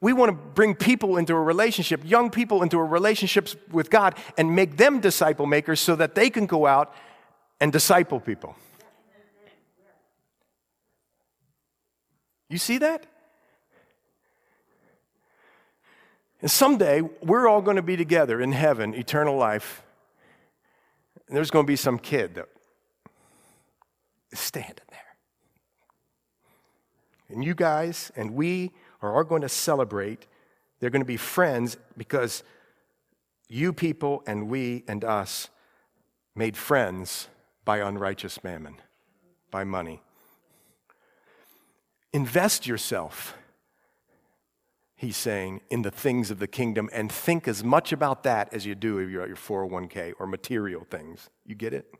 [0.00, 4.16] We want to bring people into a relationship, young people into a relationship with God,
[4.36, 6.92] and make them disciple makers so that they can go out
[7.60, 8.56] and disciple people.
[12.48, 13.06] You see that?
[16.42, 19.84] And someday, we're all going to be together in heaven, eternal life.
[21.28, 22.48] And there's going to be some kid that
[24.32, 24.98] is standing there.
[27.28, 30.26] And you guys and we are all going to celebrate.
[30.80, 32.42] They're going to be friends because
[33.48, 35.48] you people and we and us
[36.34, 37.28] made friends
[37.64, 38.76] by unrighteous mammon,
[39.52, 40.02] by money.
[42.12, 43.36] Invest yourself
[45.02, 48.64] he's saying, in the things of the kingdom and think as much about that as
[48.64, 51.28] you do if you're at your 401k or material things.
[51.44, 51.92] You get it?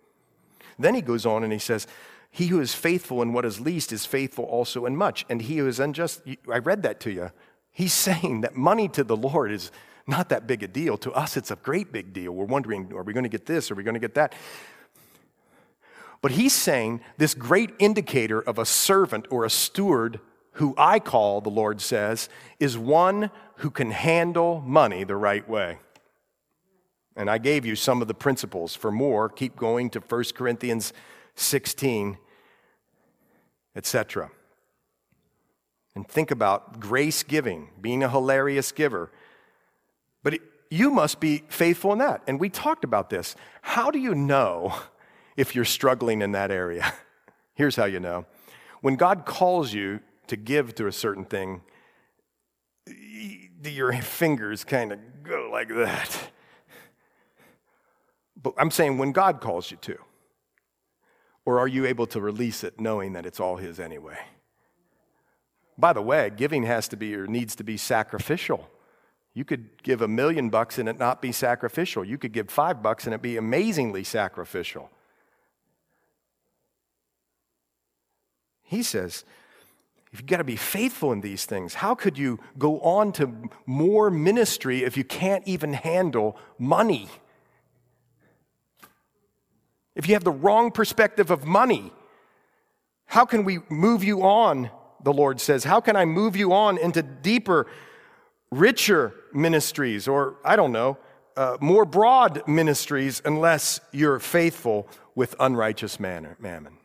[0.78, 1.88] Then he goes on and he says,
[2.30, 5.26] He who is faithful in what is least is faithful also in much.
[5.28, 7.32] And he who is unjust, I read that to you.
[7.72, 9.72] He's saying that money to the Lord is
[10.06, 10.96] not that big a deal.
[10.98, 12.30] To us, it's a great big deal.
[12.30, 13.72] We're wondering, are we going to get this?
[13.72, 14.32] Are we going to get that?
[16.20, 20.20] But he's saying this great indicator of a servant or a steward
[20.52, 22.28] who I call, the Lord says,
[22.60, 25.78] is one who can handle money the right way.
[27.16, 28.74] And I gave you some of the principles.
[28.74, 30.92] For more, keep going to 1 Corinthians
[31.36, 32.18] 16,
[33.76, 34.30] etc.
[35.94, 39.10] And think about grace giving, being a hilarious giver.
[40.22, 42.22] But it, you must be faithful in that.
[42.26, 43.36] And we talked about this.
[43.60, 44.74] How do you know
[45.36, 46.92] if you're struggling in that area?
[47.54, 48.24] Here's how you know.
[48.80, 50.00] When God calls you
[50.32, 51.60] to give to a certain thing,
[52.86, 56.30] do your fingers kind of go like that.
[58.42, 59.98] But I'm saying when God calls you to,
[61.44, 64.18] or are you able to release it knowing that it's all His anyway?
[65.76, 68.70] By the way, giving has to be or needs to be sacrificial.
[69.34, 72.06] You could give a million bucks and it not be sacrificial.
[72.06, 74.90] You could give five bucks and it be amazingly sacrificial.
[78.62, 79.26] He says,
[80.12, 81.74] If you've got to be faithful in these things.
[81.74, 83.32] How could you go on to
[83.64, 87.08] more ministry if you can't even handle money?
[89.94, 91.92] If you have the wrong perspective of money,
[93.06, 94.70] how can we move you on
[95.02, 95.64] the Lord says.
[95.64, 97.66] How can I move you on into deeper,
[98.50, 100.98] richer ministries, or I don't know,
[101.36, 106.78] uh, more broad ministries, unless you're faithful with unrighteous manner, mammon?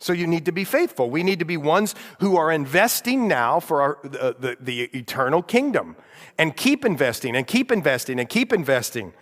[0.00, 1.10] So you need to be faithful.
[1.10, 5.42] We need to be ones who are investing now for our, the, the, the eternal
[5.42, 5.96] kingdom
[6.38, 9.12] and keep investing and keep investing and keep investing.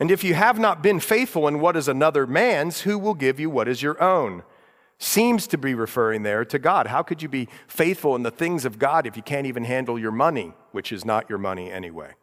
[0.00, 3.38] And if you have not been faithful in what is another man's, who will give
[3.38, 4.44] you what is your own?
[4.98, 6.86] Seems to be referring there to God.
[6.86, 9.98] How could you be faithful in the things of God if you can't even handle
[9.98, 12.14] your money, which is not your money anyway?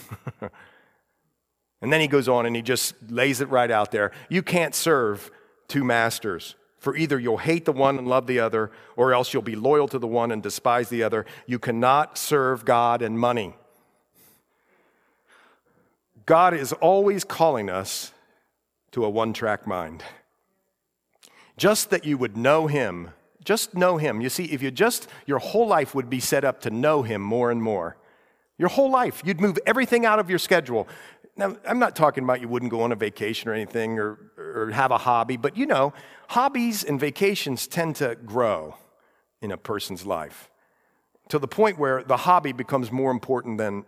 [0.40, 4.12] and then he goes on and he just lays it right out there.
[4.28, 5.30] You can't serve
[5.68, 6.54] two masters.
[6.78, 9.88] For either you'll hate the one and love the other, or else you'll be loyal
[9.88, 11.24] to the one and despise the other.
[11.46, 13.54] You cannot serve God and money.
[16.26, 18.12] God is always calling us
[18.92, 20.02] to a one track mind.
[21.56, 23.10] Just that you would know Him,
[23.44, 24.20] just know Him.
[24.20, 27.22] You see, if you just, your whole life would be set up to know Him
[27.22, 27.96] more and more.
[28.56, 30.86] Your whole life, you'd move everything out of your schedule.
[31.36, 34.70] Now, I'm not talking about you wouldn't go on a vacation or anything or, or
[34.70, 35.92] have a hobby, but you know,
[36.28, 38.76] hobbies and vacations tend to grow
[39.42, 40.48] in a person's life
[41.28, 43.84] to the point where the hobby becomes more important than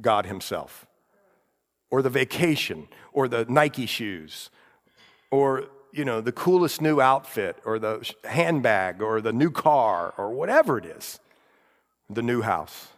[0.00, 0.86] God Himself,
[1.90, 4.50] or the vacation, or the Nike shoes,
[5.30, 10.30] or you know, the coolest new outfit, or the handbag, or the new car, or
[10.30, 11.18] whatever it is,
[12.08, 12.88] the new house.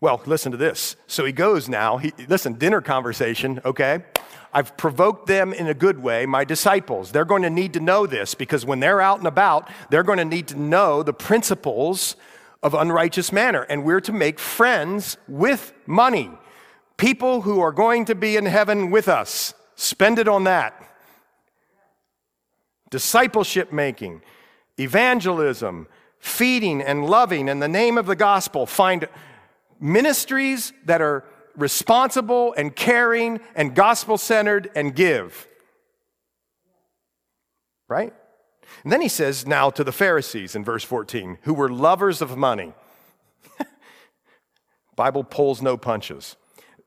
[0.00, 0.96] Well, listen to this.
[1.06, 1.98] So he goes now.
[1.98, 4.04] He, listen, dinner conversation, okay?
[4.52, 7.10] I've provoked them in a good way, my disciples.
[7.10, 10.18] They're going to need to know this because when they're out and about, they're going
[10.18, 12.14] to need to know the principles
[12.62, 13.62] of unrighteous manner.
[13.62, 16.30] And we're to make friends with money.
[16.96, 19.54] People who are going to be in heaven with us.
[19.74, 20.80] Spend it on that.
[22.90, 24.22] Discipleship making,
[24.78, 25.88] evangelism,
[26.20, 28.66] feeding and loving in the name of the gospel.
[28.66, 29.08] Find
[29.80, 31.24] ministries that are
[31.56, 35.46] responsible and caring and gospel centered and give.
[37.88, 38.12] Right?
[38.82, 42.36] And then he says, now to the Pharisees in verse 14, who were lovers of
[42.36, 42.72] money.
[44.96, 46.36] Bible pulls no punches.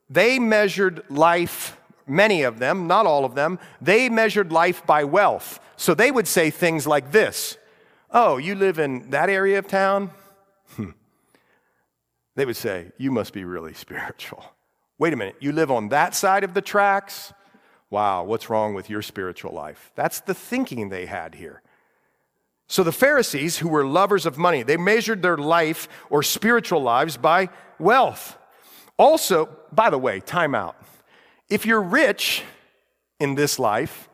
[0.09, 5.59] They measured life, many of them, not all of them, they measured life by wealth.
[5.75, 7.57] So they would say things like this
[8.11, 10.11] Oh, you live in that area of town?
[10.75, 10.91] Hmm.
[12.37, 14.45] They would say, You must be really spiritual.
[14.97, 17.33] Wait a minute, you live on that side of the tracks?
[17.89, 19.91] Wow, what's wrong with your spiritual life?
[19.95, 21.61] That's the thinking they had here.
[22.67, 27.15] So the Pharisees, who were lovers of money, they measured their life or spiritual lives
[27.15, 28.37] by wealth.
[28.97, 30.75] Also, by the way, time out.
[31.49, 32.43] If you're rich
[33.19, 34.09] in this life,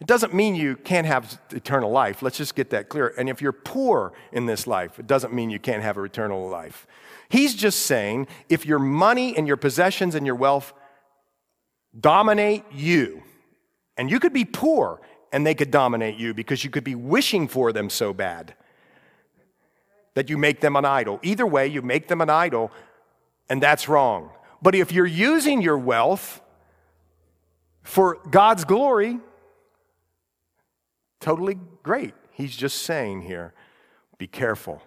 [0.00, 2.22] it doesn't mean you can't have eternal life.
[2.22, 3.12] Let's just get that clear.
[3.18, 6.86] And if you're poor in this life, it doesn't mean you can't have eternal life.
[7.28, 10.72] He's just saying if your money and your possessions and your wealth
[11.98, 13.22] dominate you,
[13.96, 15.00] and you could be poor
[15.32, 18.54] and they could dominate you because you could be wishing for them so bad
[20.14, 21.20] that you make them an idol.
[21.22, 22.72] Either way, you make them an idol,
[23.48, 24.30] and that's wrong.
[24.60, 26.40] But if you're using your wealth
[27.82, 29.18] for God's glory,
[31.20, 32.14] totally great.
[32.32, 33.52] He's just saying here
[34.18, 34.82] be careful.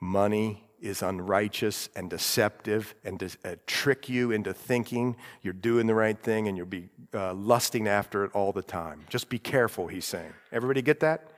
[0.00, 5.94] Money is unrighteous and deceptive and to uh, trick you into thinking you're doing the
[5.94, 9.04] right thing and you'll be uh, lusting after it all the time.
[9.08, 10.32] Just be careful, he's saying.
[10.52, 11.30] Everybody get that?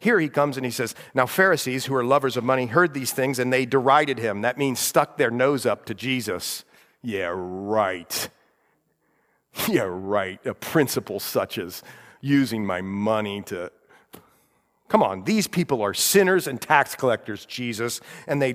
[0.00, 3.12] Here he comes and he says, Now, Pharisees, who are lovers of money, heard these
[3.12, 4.40] things and they derided him.
[4.42, 6.64] That means stuck their nose up to Jesus.
[7.02, 8.28] Yeah, right.
[9.68, 10.44] Yeah, right.
[10.46, 11.82] A principle such as
[12.20, 13.70] using my money to
[14.94, 18.00] Come on, these people are sinners and tax collectors, Jesus.
[18.28, 18.54] And they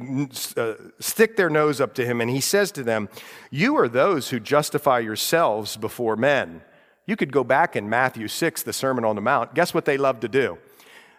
[0.56, 3.10] uh, stick their nose up to him, and he says to them,
[3.52, 6.62] You are those who justify yourselves before men.
[7.06, 9.54] You could go back in Matthew 6, the Sermon on the Mount.
[9.54, 10.58] Guess what they loved to do?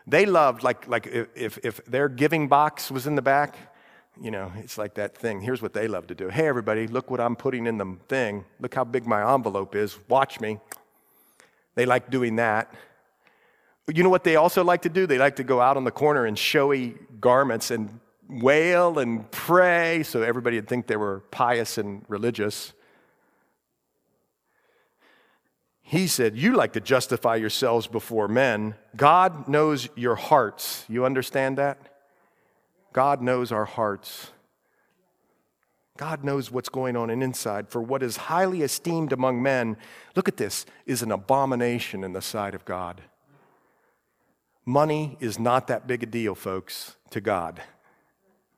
[0.07, 3.57] They loved, like, like if, if their giving box was in the back,
[4.19, 5.43] you know, it's like that thing.
[5.43, 6.31] Here's what they love to do.
[6.31, 8.47] Hey, everybody, look what I'm putting in the thing.
[8.59, 9.99] Look how big my envelope is.
[10.09, 10.61] Watch me.
[11.75, 12.73] They like doing that.
[13.93, 15.07] You know what they also like to do?
[15.07, 20.03] They like to go out on the corner in showy garments and wail and pray
[20.03, 22.73] so everybody would think they were pious and religious.
[25.83, 28.77] He said, You like to justify yourselves before men.
[28.97, 30.85] God knows your hearts.
[30.89, 31.79] You understand that?
[32.93, 34.31] God knows our hearts.
[35.97, 37.69] God knows what's going on in inside.
[37.69, 39.77] For what is highly esteemed among men,
[40.17, 43.03] look at this, is an abomination in the sight of God.
[44.65, 47.63] Money is not that big a deal, folks, to God.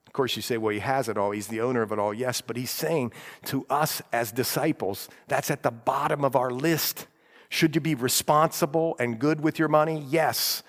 [0.06, 1.30] Of course, you say, well, he has it all.
[1.30, 2.12] He's the owner of it all.
[2.12, 3.12] Yes, but he's saying
[3.46, 7.06] to us as disciples, that's at the bottom of our list.
[7.48, 10.04] Should you be responsible and good with your money?
[10.08, 10.62] Yes,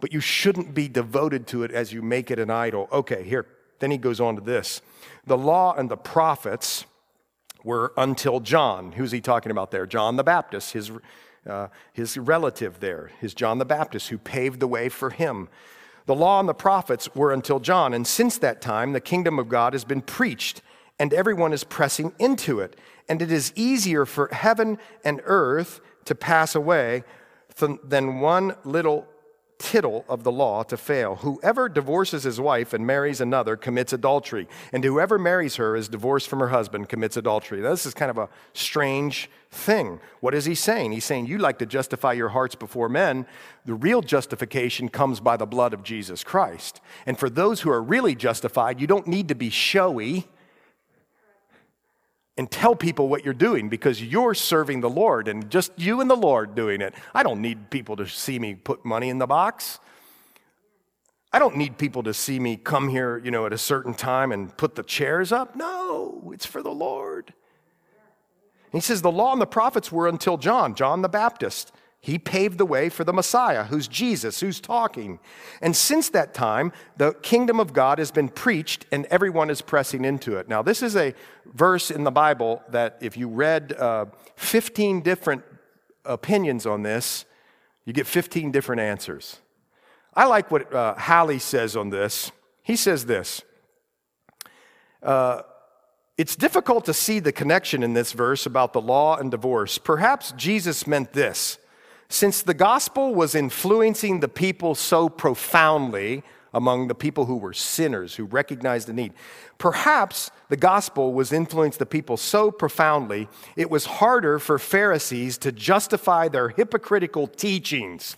[0.00, 2.88] but you shouldn't be devoted to it as you make it an idol.
[2.90, 3.46] Okay, here.
[3.78, 4.80] Then he goes on to this.
[5.26, 6.84] The law and the prophets
[7.62, 8.92] were until John.
[8.92, 9.86] Who's he talking about there?
[9.86, 10.90] John the Baptist, his,
[11.46, 15.48] uh, his relative there, his John the Baptist, who paved the way for him.
[16.06, 19.48] The law and the prophets were until John, and since that time, the kingdom of
[19.48, 20.62] God has been preached,
[20.98, 22.76] and everyone is pressing into it.
[23.08, 27.04] And it is easier for heaven and earth to pass away
[27.84, 29.06] than one little
[29.58, 31.16] tittle of the law to fail.
[31.16, 36.28] Whoever divorces his wife and marries another commits adultery, and whoever marries her is divorced
[36.28, 37.60] from her husband commits adultery.
[37.60, 40.00] Now, this is kind of a strange thing.
[40.20, 40.92] What is he saying?
[40.92, 43.26] He's saying you like to justify your hearts before men.
[43.64, 46.80] The real justification comes by the blood of Jesus Christ.
[47.04, 50.28] And for those who are really justified, you don't need to be showy
[52.38, 56.08] and tell people what you're doing because you're serving the Lord and just you and
[56.08, 56.94] the Lord doing it.
[57.12, 59.80] I don't need people to see me put money in the box.
[61.32, 64.32] I don't need people to see me come here, you know, at a certain time
[64.32, 65.56] and put the chairs up.
[65.56, 67.34] No, it's for the Lord.
[68.72, 71.72] he says the law and the prophets were until John, John the Baptist.
[72.00, 75.18] He paved the way for the Messiah, who's Jesus, who's talking.
[75.60, 80.04] And since that time, the kingdom of God has been preached and everyone is pressing
[80.04, 80.48] into it.
[80.48, 85.42] Now, this is a verse in the Bible that if you read uh, 15 different
[86.04, 87.24] opinions on this,
[87.84, 89.40] you get 15 different answers.
[90.14, 92.30] I like what uh, says on this.
[92.62, 93.42] He says this
[95.02, 95.42] uh,
[96.16, 99.78] It's difficult to see the connection in this verse about the law and divorce.
[99.78, 101.58] Perhaps Jesus meant this
[102.08, 106.22] since the gospel was influencing the people so profoundly
[106.54, 109.12] among the people who were sinners, who recognized the need,
[109.58, 115.52] perhaps the gospel was influenced the people so profoundly it was harder for Pharisees to
[115.52, 118.16] justify their hypocritical teachings.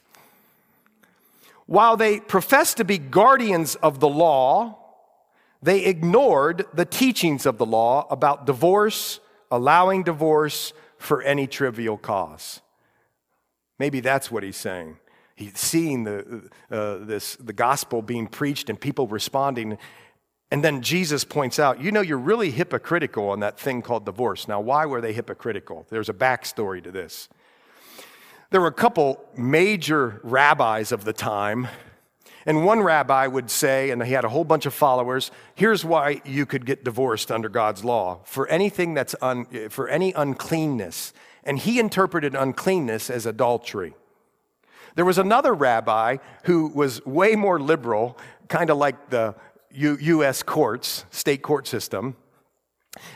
[1.66, 4.78] While they professed to be guardians of the law,
[5.62, 9.20] they ignored the teachings of the law about divorce,
[9.51, 12.61] allowing divorce for any trivial cause.
[13.80, 14.98] Maybe that's what he's saying.
[15.34, 19.78] He's seeing the, uh, this, the gospel being preached and people responding.
[20.50, 24.46] And then Jesus points out, you know, you're really hypocritical on that thing called divorce.
[24.46, 25.86] Now, why were they hypocritical?
[25.88, 27.30] There's a backstory to this.
[28.50, 31.66] There were a couple major rabbis of the time,
[32.44, 36.20] and one rabbi would say, and he had a whole bunch of followers, here's why
[36.26, 41.14] you could get divorced under God's law for anything that's un, for any uncleanness
[41.45, 43.95] and he interpreted uncleanness as adultery.
[44.95, 48.18] There was another rabbi who was way more liberal,
[48.49, 49.34] kind of like the
[49.70, 50.43] U- U.S.
[50.43, 52.16] courts, state court system.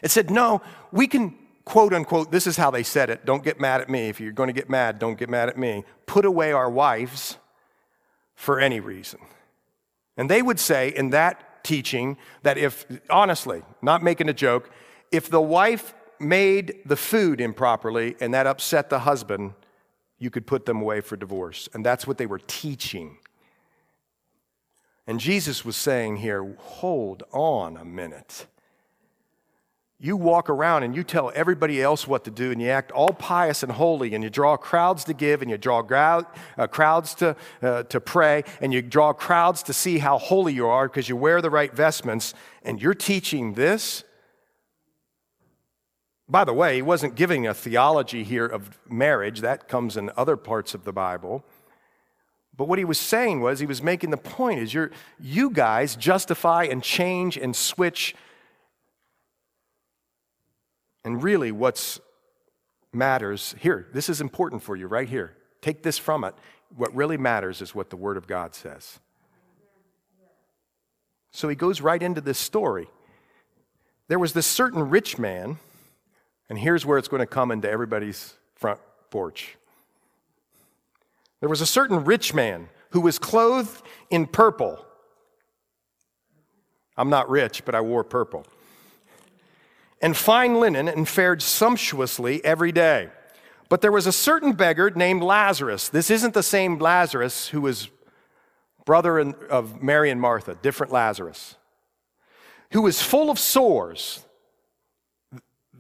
[0.03, 0.63] It said, no,
[0.93, 3.25] we can, quote unquote, this is how they said it.
[3.25, 4.09] Don't get mad at me.
[4.09, 5.85] If you're going to get mad, don't get mad at me.
[6.07, 7.39] Put away our wives
[8.35, 9.21] for any reason.
[10.17, 14.71] And they would say in that teaching that if, honestly, not making a joke,
[15.11, 19.55] if the wife made the food improperly and that upset the husband,
[20.19, 21.69] you could put them away for divorce.
[21.75, 23.19] And that's what they were teaching.
[25.07, 28.47] And Jesus was saying here, hold on a minute.
[30.01, 33.13] You walk around and you tell everybody else what to do, and you act all
[33.13, 37.37] pious and holy, and you draw crowds to give, and you draw uh, crowds to,
[37.63, 41.17] uh, to pray, and you draw crowds to see how holy you are because you
[41.17, 42.35] wear the right vestments,
[42.65, 44.05] and you're teaching this.
[46.29, 50.37] By the way, he wasn't giving a theology here of marriage, that comes in other
[50.37, 51.45] parts of the Bible.
[52.57, 55.97] But what he was saying was, he was making the point is you're, you guys
[55.97, 58.15] justify and change and switch.
[61.05, 62.01] And really, what's
[62.93, 65.37] matters here, this is important for you right here.
[65.61, 66.35] Take this from it.
[66.75, 68.99] What really matters is what the Word of God says.
[71.33, 72.89] So he goes right into this story.
[74.09, 75.59] There was this certain rich man
[76.49, 78.81] and here's where it's going to come into everybody's front
[79.11, 79.57] porch.
[81.41, 84.85] There was a certain rich man who was clothed in purple.
[86.97, 88.47] I'm not rich, but I wore purple.
[90.01, 93.09] And fine linen and fared sumptuously every day.
[93.69, 95.89] But there was a certain beggar named Lazarus.
[95.89, 97.89] This isn't the same Lazarus who was
[98.85, 101.57] brother of Mary and Martha, different Lazarus,
[102.73, 104.25] who was full of sores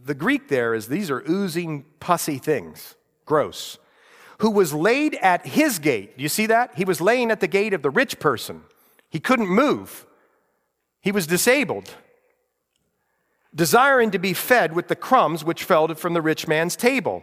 [0.04, 2.94] the Greek there is these are oozing, pussy things.
[3.24, 3.78] Gross.
[4.38, 6.16] Who was laid at his gate.
[6.16, 6.74] Do you see that?
[6.76, 8.62] He was laying at the gate of the rich person.
[9.08, 10.06] He couldn't move,
[11.00, 11.90] he was disabled,
[13.54, 17.22] desiring to be fed with the crumbs which fell from the rich man's table.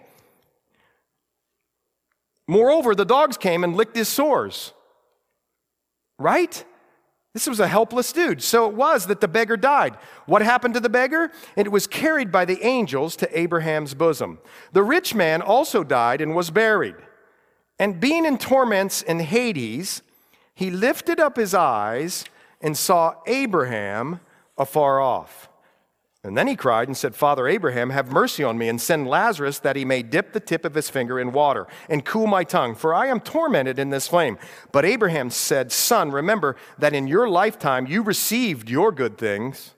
[2.48, 4.72] Moreover, the dogs came and licked his sores.
[6.18, 6.64] Right?
[7.34, 8.42] This was a helpless dude.
[8.42, 9.96] So it was that the beggar died.
[10.26, 11.32] What happened to the beggar?
[11.56, 14.40] It was carried by the angels to Abraham's bosom.
[14.74, 16.96] The rich man also died and was buried.
[17.80, 20.02] And being in torments in Hades,
[20.54, 22.26] he lifted up his eyes
[22.60, 24.20] and saw Abraham
[24.58, 25.50] afar off
[26.24, 29.58] and then he cried and said, Father Abraham, have mercy on me and send Lazarus
[29.60, 32.76] that he may dip the tip of his finger in water and cool my tongue,
[32.76, 34.38] for I am tormented in this flame.
[34.72, 39.74] But Abraham said, Son, remember that in your lifetime you received your good things,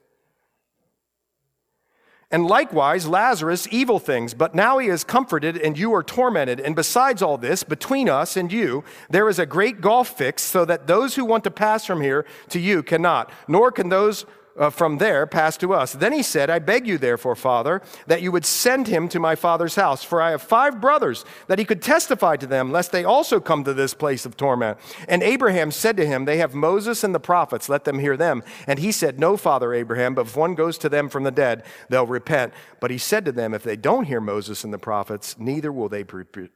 [2.30, 6.60] and likewise Lazarus evil things, but now he is comforted and you are tormented.
[6.60, 10.66] And besides all this, between us and you, there is a great gulf fixed, so
[10.66, 14.26] that those who want to pass from here to you cannot, nor can those
[14.58, 15.94] uh, from there pass to us.
[15.94, 19.36] Then he said, I beg you, therefore, Father, that you would send him to my
[19.36, 23.04] father's house, for I have five brothers, that he could testify to them, lest they
[23.04, 24.78] also come to this place of torment.
[25.08, 28.44] And Abraham said to him, They have Moses and the prophets, let them hear them.
[28.68, 31.64] And he said, No, Father Abraham, but if one goes to them from the dead,
[31.90, 32.54] they'll repent.
[32.80, 35.90] But he said to them, If they don't hear Moses and the prophets, neither will
[35.90, 36.06] they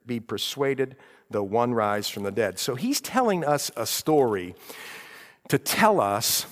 [0.06, 0.96] be persuaded,
[1.30, 2.60] though one rise from the dead.
[2.60, 4.56] So he's telling us a story
[5.48, 6.46] to tell us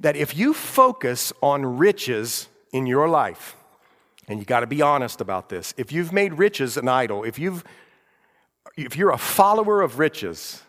[0.00, 3.56] that if you focus on riches in your life,
[4.28, 7.38] and you got to be honest about this, if you've made riches an idol, if
[7.38, 7.64] you've
[8.76, 10.62] if you're a follower of riches,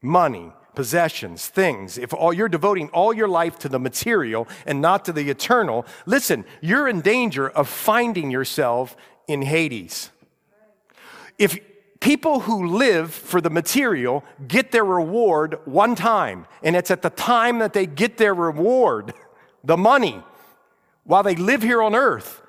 [0.00, 5.04] money, possessions, things, if all you're devoting all your life to the material and not
[5.04, 8.96] to the eternal, listen, you're in danger of finding yourself
[9.26, 10.10] in Hades.
[11.38, 11.58] If
[12.00, 17.10] people who live for the material get their reward one time, and it's at the
[17.10, 19.14] time that they get their reward,
[19.64, 20.22] the money,
[21.04, 22.42] while they live here on earth.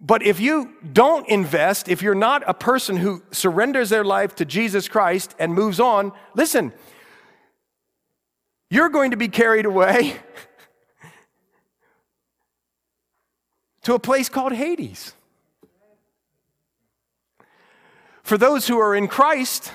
[0.00, 4.46] But if you don't invest, if you're not a person who surrenders their life to
[4.46, 6.72] Jesus Christ and moves on, listen,
[8.70, 10.14] you're going to be carried away
[13.82, 15.12] to a place called Hades.
[18.30, 19.72] For those who are in Christ,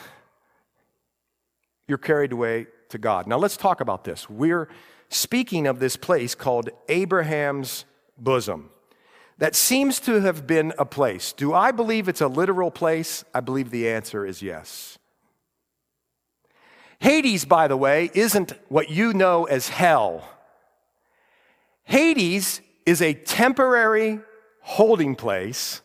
[1.89, 3.27] you're carried away to God.
[3.27, 4.29] Now let's talk about this.
[4.29, 4.69] We're
[5.09, 7.83] speaking of this place called Abraham's
[8.17, 8.69] bosom.
[9.39, 11.33] That seems to have been a place.
[11.33, 13.25] Do I believe it's a literal place?
[13.33, 14.97] I believe the answer is yes.
[16.99, 20.23] Hades, by the way, isn't what you know as hell.
[21.83, 24.21] Hades is a temporary
[24.61, 25.81] holding place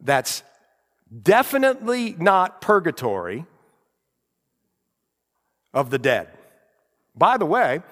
[0.00, 0.42] that's
[1.22, 3.46] Definitely not purgatory
[5.72, 6.28] of the dead.
[7.14, 7.82] By the way,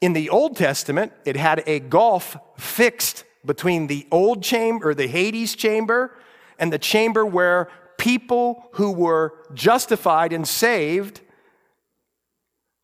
[0.00, 5.06] in the Old Testament, it had a gulf fixed between the old chamber, or the
[5.06, 6.14] Hades chamber,
[6.58, 11.20] and the chamber where people who were justified and saved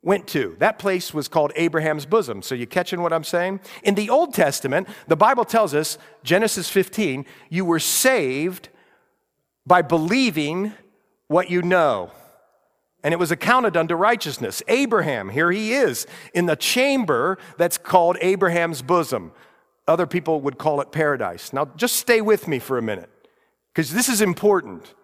[0.02, 0.54] went to.
[0.58, 2.42] That place was called Abraham's bosom.
[2.42, 3.60] So you catching what I'm saying?
[3.82, 8.68] In the Old Testament, the Bible tells us, Genesis 15, you were saved
[9.66, 10.72] by believing
[11.28, 12.10] what you know.
[13.02, 14.62] And it was accounted unto righteousness.
[14.66, 19.32] Abraham, here he is in the chamber that's called Abraham's bosom.
[19.86, 21.52] Other people would call it paradise.
[21.52, 23.10] Now, just stay with me for a minute,
[23.72, 24.94] because this is important.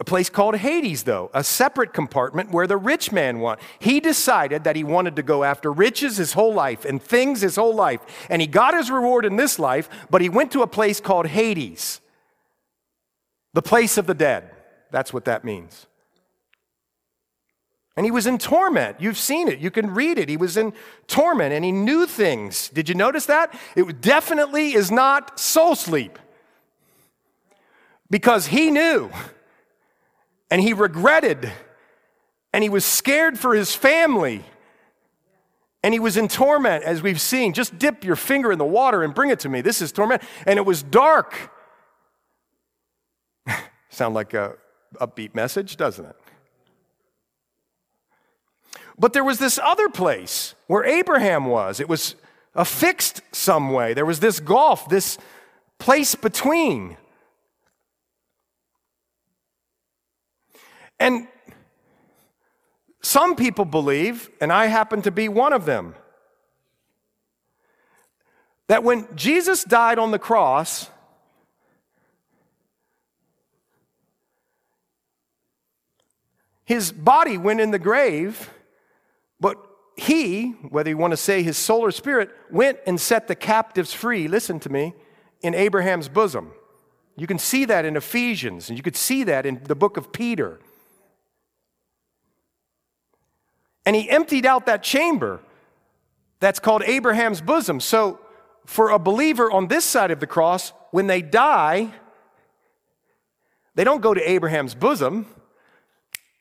[0.00, 3.60] A place called Hades, though, a separate compartment where the rich man went.
[3.78, 7.56] He decided that he wanted to go after riches his whole life and things his
[7.56, 8.00] whole life.
[8.28, 11.28] And he got his reward in this life, but he went to a place called
[11.28, 12.00] Hades,
[13.52, 14.50] the place of the dead.
[14.90, 15.86] That's what that means.
[17.96, 19.00] And he was in torment.
[19.00, 19.60] You've seen it.
[19.60, 20.28] You can read it.
[20.28, 20.72] He was in
[21.06, 22.68] torment and he knew things.
[22.70, 23.56] Did you notice that?
[23.76, 26.18] It definitely is not soul sleep
[28.10, 29.12] because he knew
[30.54, 31.50] and he regretted
[32.52, 34.44] and he was scared for his family
[35.82, 37.52] and he was in torment as we've seen.
[37.52, 39.62] Just dip your finger in the water and bring it to me.
[39.62, 40.22] This is torment.
[40.46, 41.50] And it was dark.
[43.88, 44.54] Sound like a
[45.00, 46.16] upbeat message doesn't it?
[48.96, 51.80] But there was this other place where abraham was.
[51.80, 52.14] It was
[52.54, 53.92] affixed fixed some way.
[53.92, 55.18] There was this gulf this
[55.80, 56.96] place between
[60.98, 61.28] And
[63.04, 65.94] Some people believe, and I happen to be one of them,
[68.66, 70.88] that when Jesus died on the cross,
[76.64, 78.48] his body went in the grave,
[79.38, 79.58] but
[79.96, 83.92] he, whether you want to say his soul or spirit, went and set the captives
[83.92, 84.94] free, listen to me,
[85.42, 86.52] in Abraham's bosom.
[87.16, 90.10] You can see that in Ephesians, and you could see that in the book of
[90.10, 90.58] Peter.
[93.86, 95.40] And he emptied out that chamber
[96.40, 97.80] that's called Abraham's bosom.
[97.80, 98.20] So,
[98.66, 101.90] for a believer on this side of the cross, when they die,
[103.74, 105.26] they don't go to Abraham's bosom,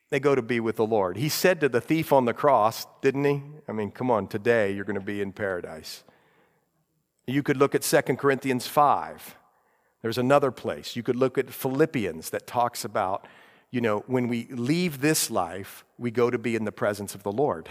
[0.10, 1.18] they go to be with the Lord.
[1.18, 3.42] He said to the thief on the cross, didn't he?
[3.68, 6.04] I mean, come on, today you're going to be in paradise.
[7.26, 9.36] You could look at 2 Corinthians 5.
[10.02, 10.96] There's another place.
[10.96, 13.26] You could look at Philippians that talks about,
[13.74, 17.24] you know, when we leave this life, we go to be in the presence of
[17.24, 17.68] the Lord.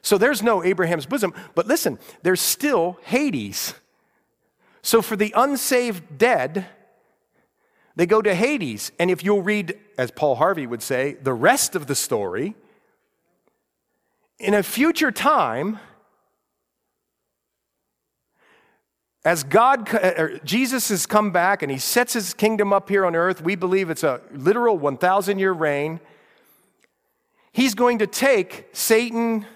[0.00, 1.34] So there's no Abraham's bosom.
[1.56, 3.74] But listen, there's still Hades.
[4.80, 6.66] So for the unsaved dead,
[7.96, 8.92] they go to Hades.
[9.00, 12.54] And if you'll read, as Paul Harvey would say, the rest of the story,
[14.38, 15.80] in a future time,
[19.24, 23.16] as God, uh, Jesus has come back and he sets his kingdom up here on
[23.16, 26.00] earth, we believe it's a literal 1,000 year reign.
[27.52, 29.46] He's going to take Satan,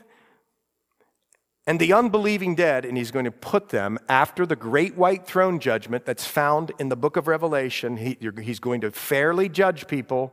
[1.68, 5.58] and the unbelieving dead, and he's going to put them after the great white throne
[5.58, 7.98] judgment that's found in the book of Revelation.
[7.98, 10.32] He, he's going to fairly judge people.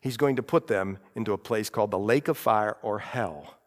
[0.00, 3.58] He's going to put them into a place called the lake of fire or hell.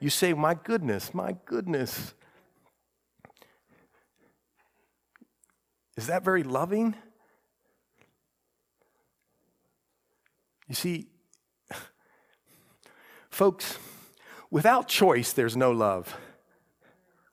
[0.00, 2.12] You say, My goodness, my goodness.
[6.00, 6.94] Is that very loving?
[10.66, 11.08] You see,
[13.30, 13.78] folks,
[14.50, 16.16] without choice, there's no love.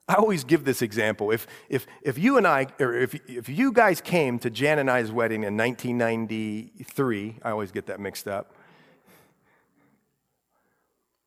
[0.06, 1.30] I always give this example.
[1.30, 4.90] If, if, if you and I, or if, if you guys came to Jan and
[4.90, 8.52] I's wedding in 1993, I always get that mixed up.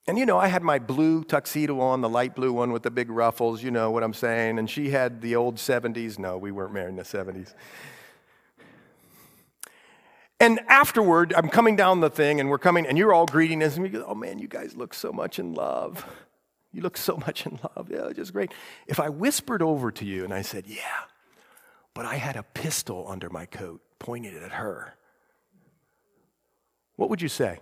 [0.08, 2.91] And you know, I had my blue tuxedo on, the light blue one with the
[2.91, 4.58] big ruffles, you know what I'm saying.
[4.58, 6.18] And she had the old 70s.
[6.18, 7.54] No, we weren't married in the 70s.
[10.39, 13.76] And afterward, I'm coming down the thing, and we're coming, and you're all greeting us,
[13.76, 16.04] and we go, oh man, you guys look so much in love.
[16.74, 17.89] You look so much in love.
[17.91, 18.52] Yeah, just great.
[18.88, 21.02] If I whispered over to you and I said, Yeah,
[21.93, 24.95] but I had a pistol under my coat pointed at her,
[26.95, 27.60] what would you say?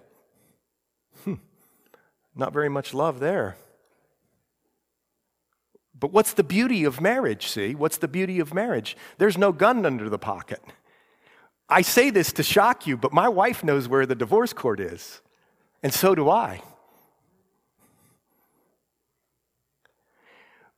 [2.40, 3.58] Not very much love there.
[6.00, 7.76] But what's the beauty of marriage, see?
[7.76, 8.96] What's the beauty of marriage?
[9.18, 10.62] There's no gun under the pocket.
[11.68, 15.20] I say this to shock you, but my wife knows where the divorce court is,
[15.84, 16.62] and so do I.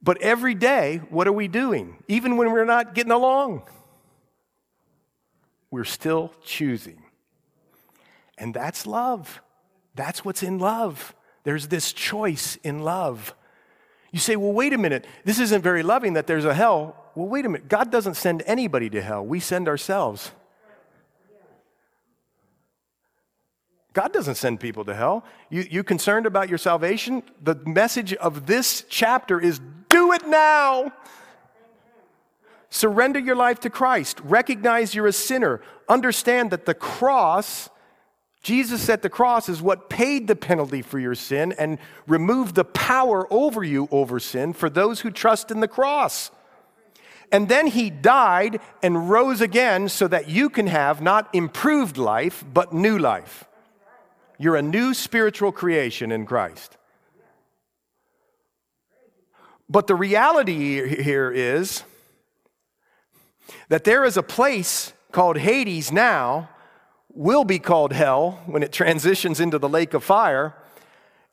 [0.01, 2.03] But every day, what are we doing?
[2.07, 3.70] Even when we're not getting along,
[5.70, 7.03] we're still choosing.
[8.36, 9.43] And that's love.
[9.93, 11.14] That's what's in love.
[11.44, 13.34] There's this choice in love.
[14.12, 16.96] You say, well, wait a minute, this isn't very loving that there's a hell.
[17.16, 20.32] Well, wait a minute, God doesn't send anybody to hell, we send ourselves.
[23.94, 25.26] God doesn't send people to hell.
[25.50, 27.24] You, you concerned about your salvation?
[27.44, 30.94] The message of this chapter is do it now.
[32.70, 34.22] Surrender your life to Christ.
[34.24, 35.62] Recognize you're a sinner.
[35.89, 37.70] Understand that the cross,
[38.42, 41.78] Jesus at the cross, is what paid the penalty for your sin and
[42.08, 46.32] removed the power over you over sin for those who trust in the cross.
[47.32, 52.44] And then he died and rose again so that you can have not improved life,
[52.52, 53.46] but new life.
[54.38, 56.78] You're a new spiritual creation in Christ.
[59.70, 61.84] But the reality here is
[63.70, 66.50] that there is a place called Hades now,
[67.14, 70.55] will be called hell when it transitions into the lake of fire.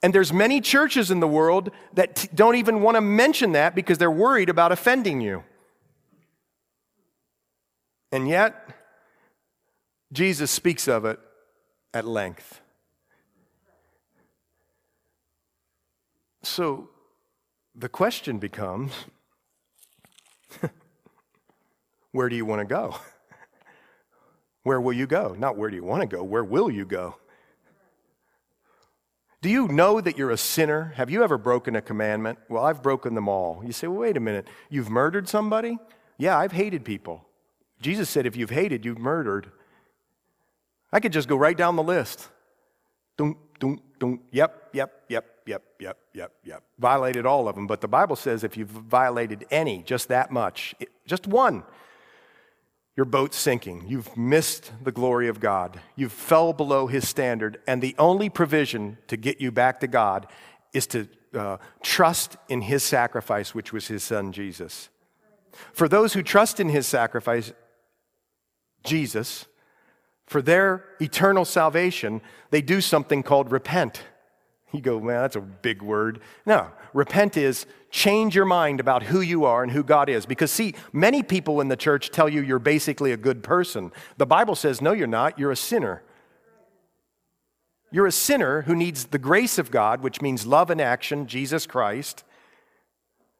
[0.02, 3.74] And there's many churches in the world that t- don't even want to mention that
[3.74, 5.42] because they're worried about offending you.
[8.12, 8.68] And yet,
[10.12, 11.18] Jesus speaks of it
[11.92, 12.60] at length.
[16.42, 16.88] So
[17.74, 18.92] the question becomes
[22.12, 22.96] where do you want to go?
[24.68, 25.34] Where will you go?
[25.38, 27.16] Not where do you want to go, where will you go?
[29.40, 30.92] Do you know that you're a sinner?
[30.96, 32.38] Have you ever broken a commandment?
[32.50, 33.62] Well, I've broken them all.
[33.64, 34.46] You say, well, wait a minute.
[34.68, 35.78] You've murdered somebody?
[36.18, 37.24] Yeah, I've hated people.
[37.80, 39.50] Jesus said, if you've hated, you've murdered.
[40.92, 42.28] I could just go right down the list.
[43.16, 44.20] Dunk, don't, don't.
[44.32, 46.62] Yep, yep, yep, yep, yep, yep, yep.
[46.78, 47.66] Violated all of them.
[47.66, 50.74] But the Bible says if you've violated any, just that much,
[51.06, 51.62] just one,
[52.98, 53.84] your boat's sinking.
[53.86, 55.78] You've missed the glory of God.
[55.94, 57.60] You've fell below his standard.
[57.64, 60.26] And the only provision to get you back to God
[60.72, 64.88] is to uh, trust in his sacrifice, which was his son Jesus.
[65.72, 67.52] For those who trust in his sacrifice,
[68.82, 69.46] Jesus,
[70.26, 72.20] for their eternal salvation,
[72.50, 74.02] they do something called repent.
[74.72, 76.20] You go, man, that's a big word.
[76.44, 80.26] No, repent is change your mind about who you are and who God is.
[80.26, 83.92] Because, see, many people in the church tell you you're basically a good person.
[84.18, 85.38] The Bible says, no, you're not.
[85.38, 86.02] You're a sinner.
[87.90, 91.66] You're a sinner who needs the grace of God, which means love and action, Jesus
[91.66, 92.24] Christ,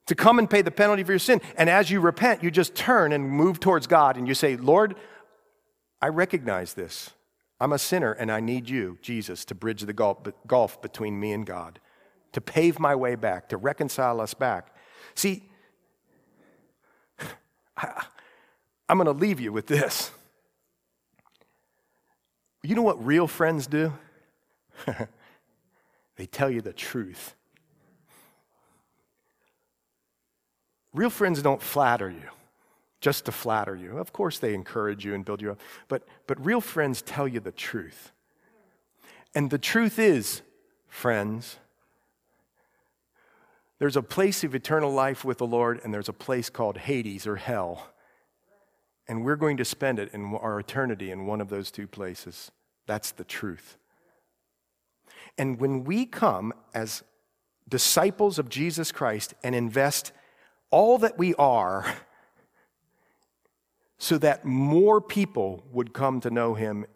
[0.07, 1.43] to come and pay the penalty for your sin.
[1.59, 4.95] And as you repent, you just turn and move towards God and you say, Lord,
[6.01, 7.11] I recognize this.
[7.61, 9.93] I'm a sinner and I need you, Jesus, to bridge the
[10.47, 11.81] gulf between me and God,
[12.33, 14.75] to pave my way back, to reconcile us back.
[15.15, 15.43] See,
[17.77, 20.11] I'm going to leave you with this.
[22.63, 23.93] You know what real friends do?
[26.17, 27.35] they tell you the truth.
[30.93, 32.31] Real friends don't flatter you
[33.01, 33.99] just to flatter you.
[33.99, 37.41] Of course, they encourage you and build you up, but, but real friends tell you
[37.41, 38.13] the truth.
[39.35, 40.43] And the truth is,
[40.89, 41.59] friends,
[43.79, 47.27] there's a place of eternal life with the Lord, and there's a place called Hades
[47.27, 47.91] or hell.
[49.07, 52.51] And we're going to spend it in our eternity in one of those two places.
[52.87, 53.77] That's the truth.
[55.39, 57.05] And when we come as
[57.69, 60.13] disciples of Jesus Christ and invest
[60.71, 61.87] all that we are
[63.99, 66.87] so that more people would come to know him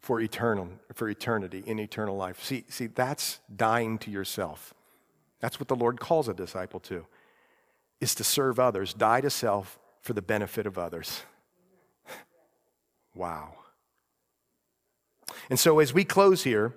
[0.00, 2.42] for eternal for eternity in eternal life.
[2.42, 4.74] See see that's dying to yourself.
[5.40, 7.06] That's what the lord calls a disciple to
[8.00, 11.22] is to serve others die to self for the benefit of others.
[13.12, 13.54] Wow.
[15.50, 16.72] And so as we close here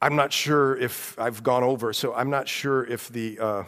[0.00, 3.64] i'm not sure if i've gone over so i'm not sure if the uh,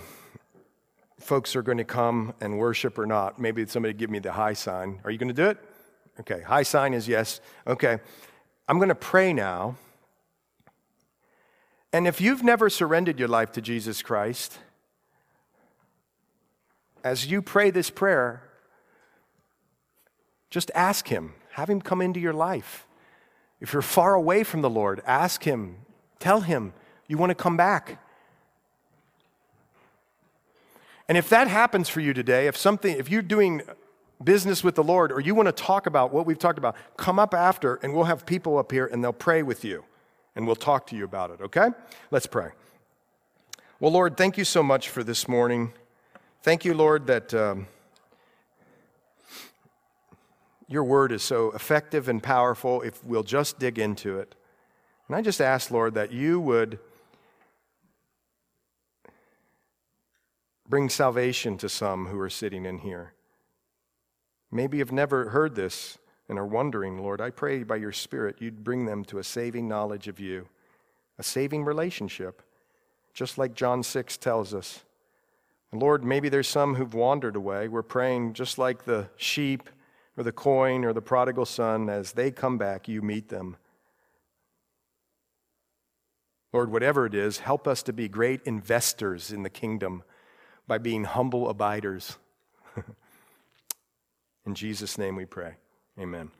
[1.20, 3.38] folks are going to come and worship or not.
[3.38, 5.00] Maybe somebody give me the high sign.
[5.04, 5.58] Are you going to do it?
[6.20, 7.40] Okay, high sign is yes.
[7.66, 7.98] Okay,
[8.68, 9.76] I'm going to pray now.
[11.92, 14.58] And if you've never surrendered your life to Jesus Christ,
[17.02, 18.42] as you pray this prayer,
[20.50, 21.34] just ask Him.
[21.52, 22.86] Have Him come into your life.
[23.60, 25.76] If you're far away from the Lord, ask Him.
[26.18, 26.72] Tell Him
[27.08, 27.98] you want to come back.
[31.10, 33.62] And if that happens for you today, if something, if you're doing
[34.22, 37.18] business with the Lord or you want to talk about what we've talked about, come
[37.18, 39.82] up after and we'll have people up here and they'll pray with you
[40.36, 41.70] and we'll talk to you about it, okay?
[42.12, 42.50] Let's pray.
[43.80, 45.72] Well, Lord, thank you so much for this morning.
[46.44, 47.66] Thank you, Lord, that um,
[50.68, 54.36] your word is so effective and powerful if we'll just dig into it.
[55.08, 56.78] And I just ask, Lord, that you would
[60.70, 63.12] Bring salvation to some who are sitting in here.
[64.52, 65.98] Maybe you've never heard this
[66.28, 69.66] and are wondering, Lord, I pray by your Spirit you'd bring them to a saving
[69.66, 70.46] knowledge of you,
[71.18, 72.40] a saving relationship,
[73.12, 74.84] just like John 6 tells us.
[75.72, 77.66] Lord, maybe there's some who've wandered away.
[77.66, 79.68] We're praying just like the sheep
[80.16, 83.56] or the coin or the prodigal son, as they come back, you meet them.
[86.52, 90.04] Lord, whatever it is, help us to be great investors in the kingdom
[90.70, 92.16] by being humble abiders.
[94.46, 95.54] In Jesus' name we pray.
[95.98, 96.30] Amen.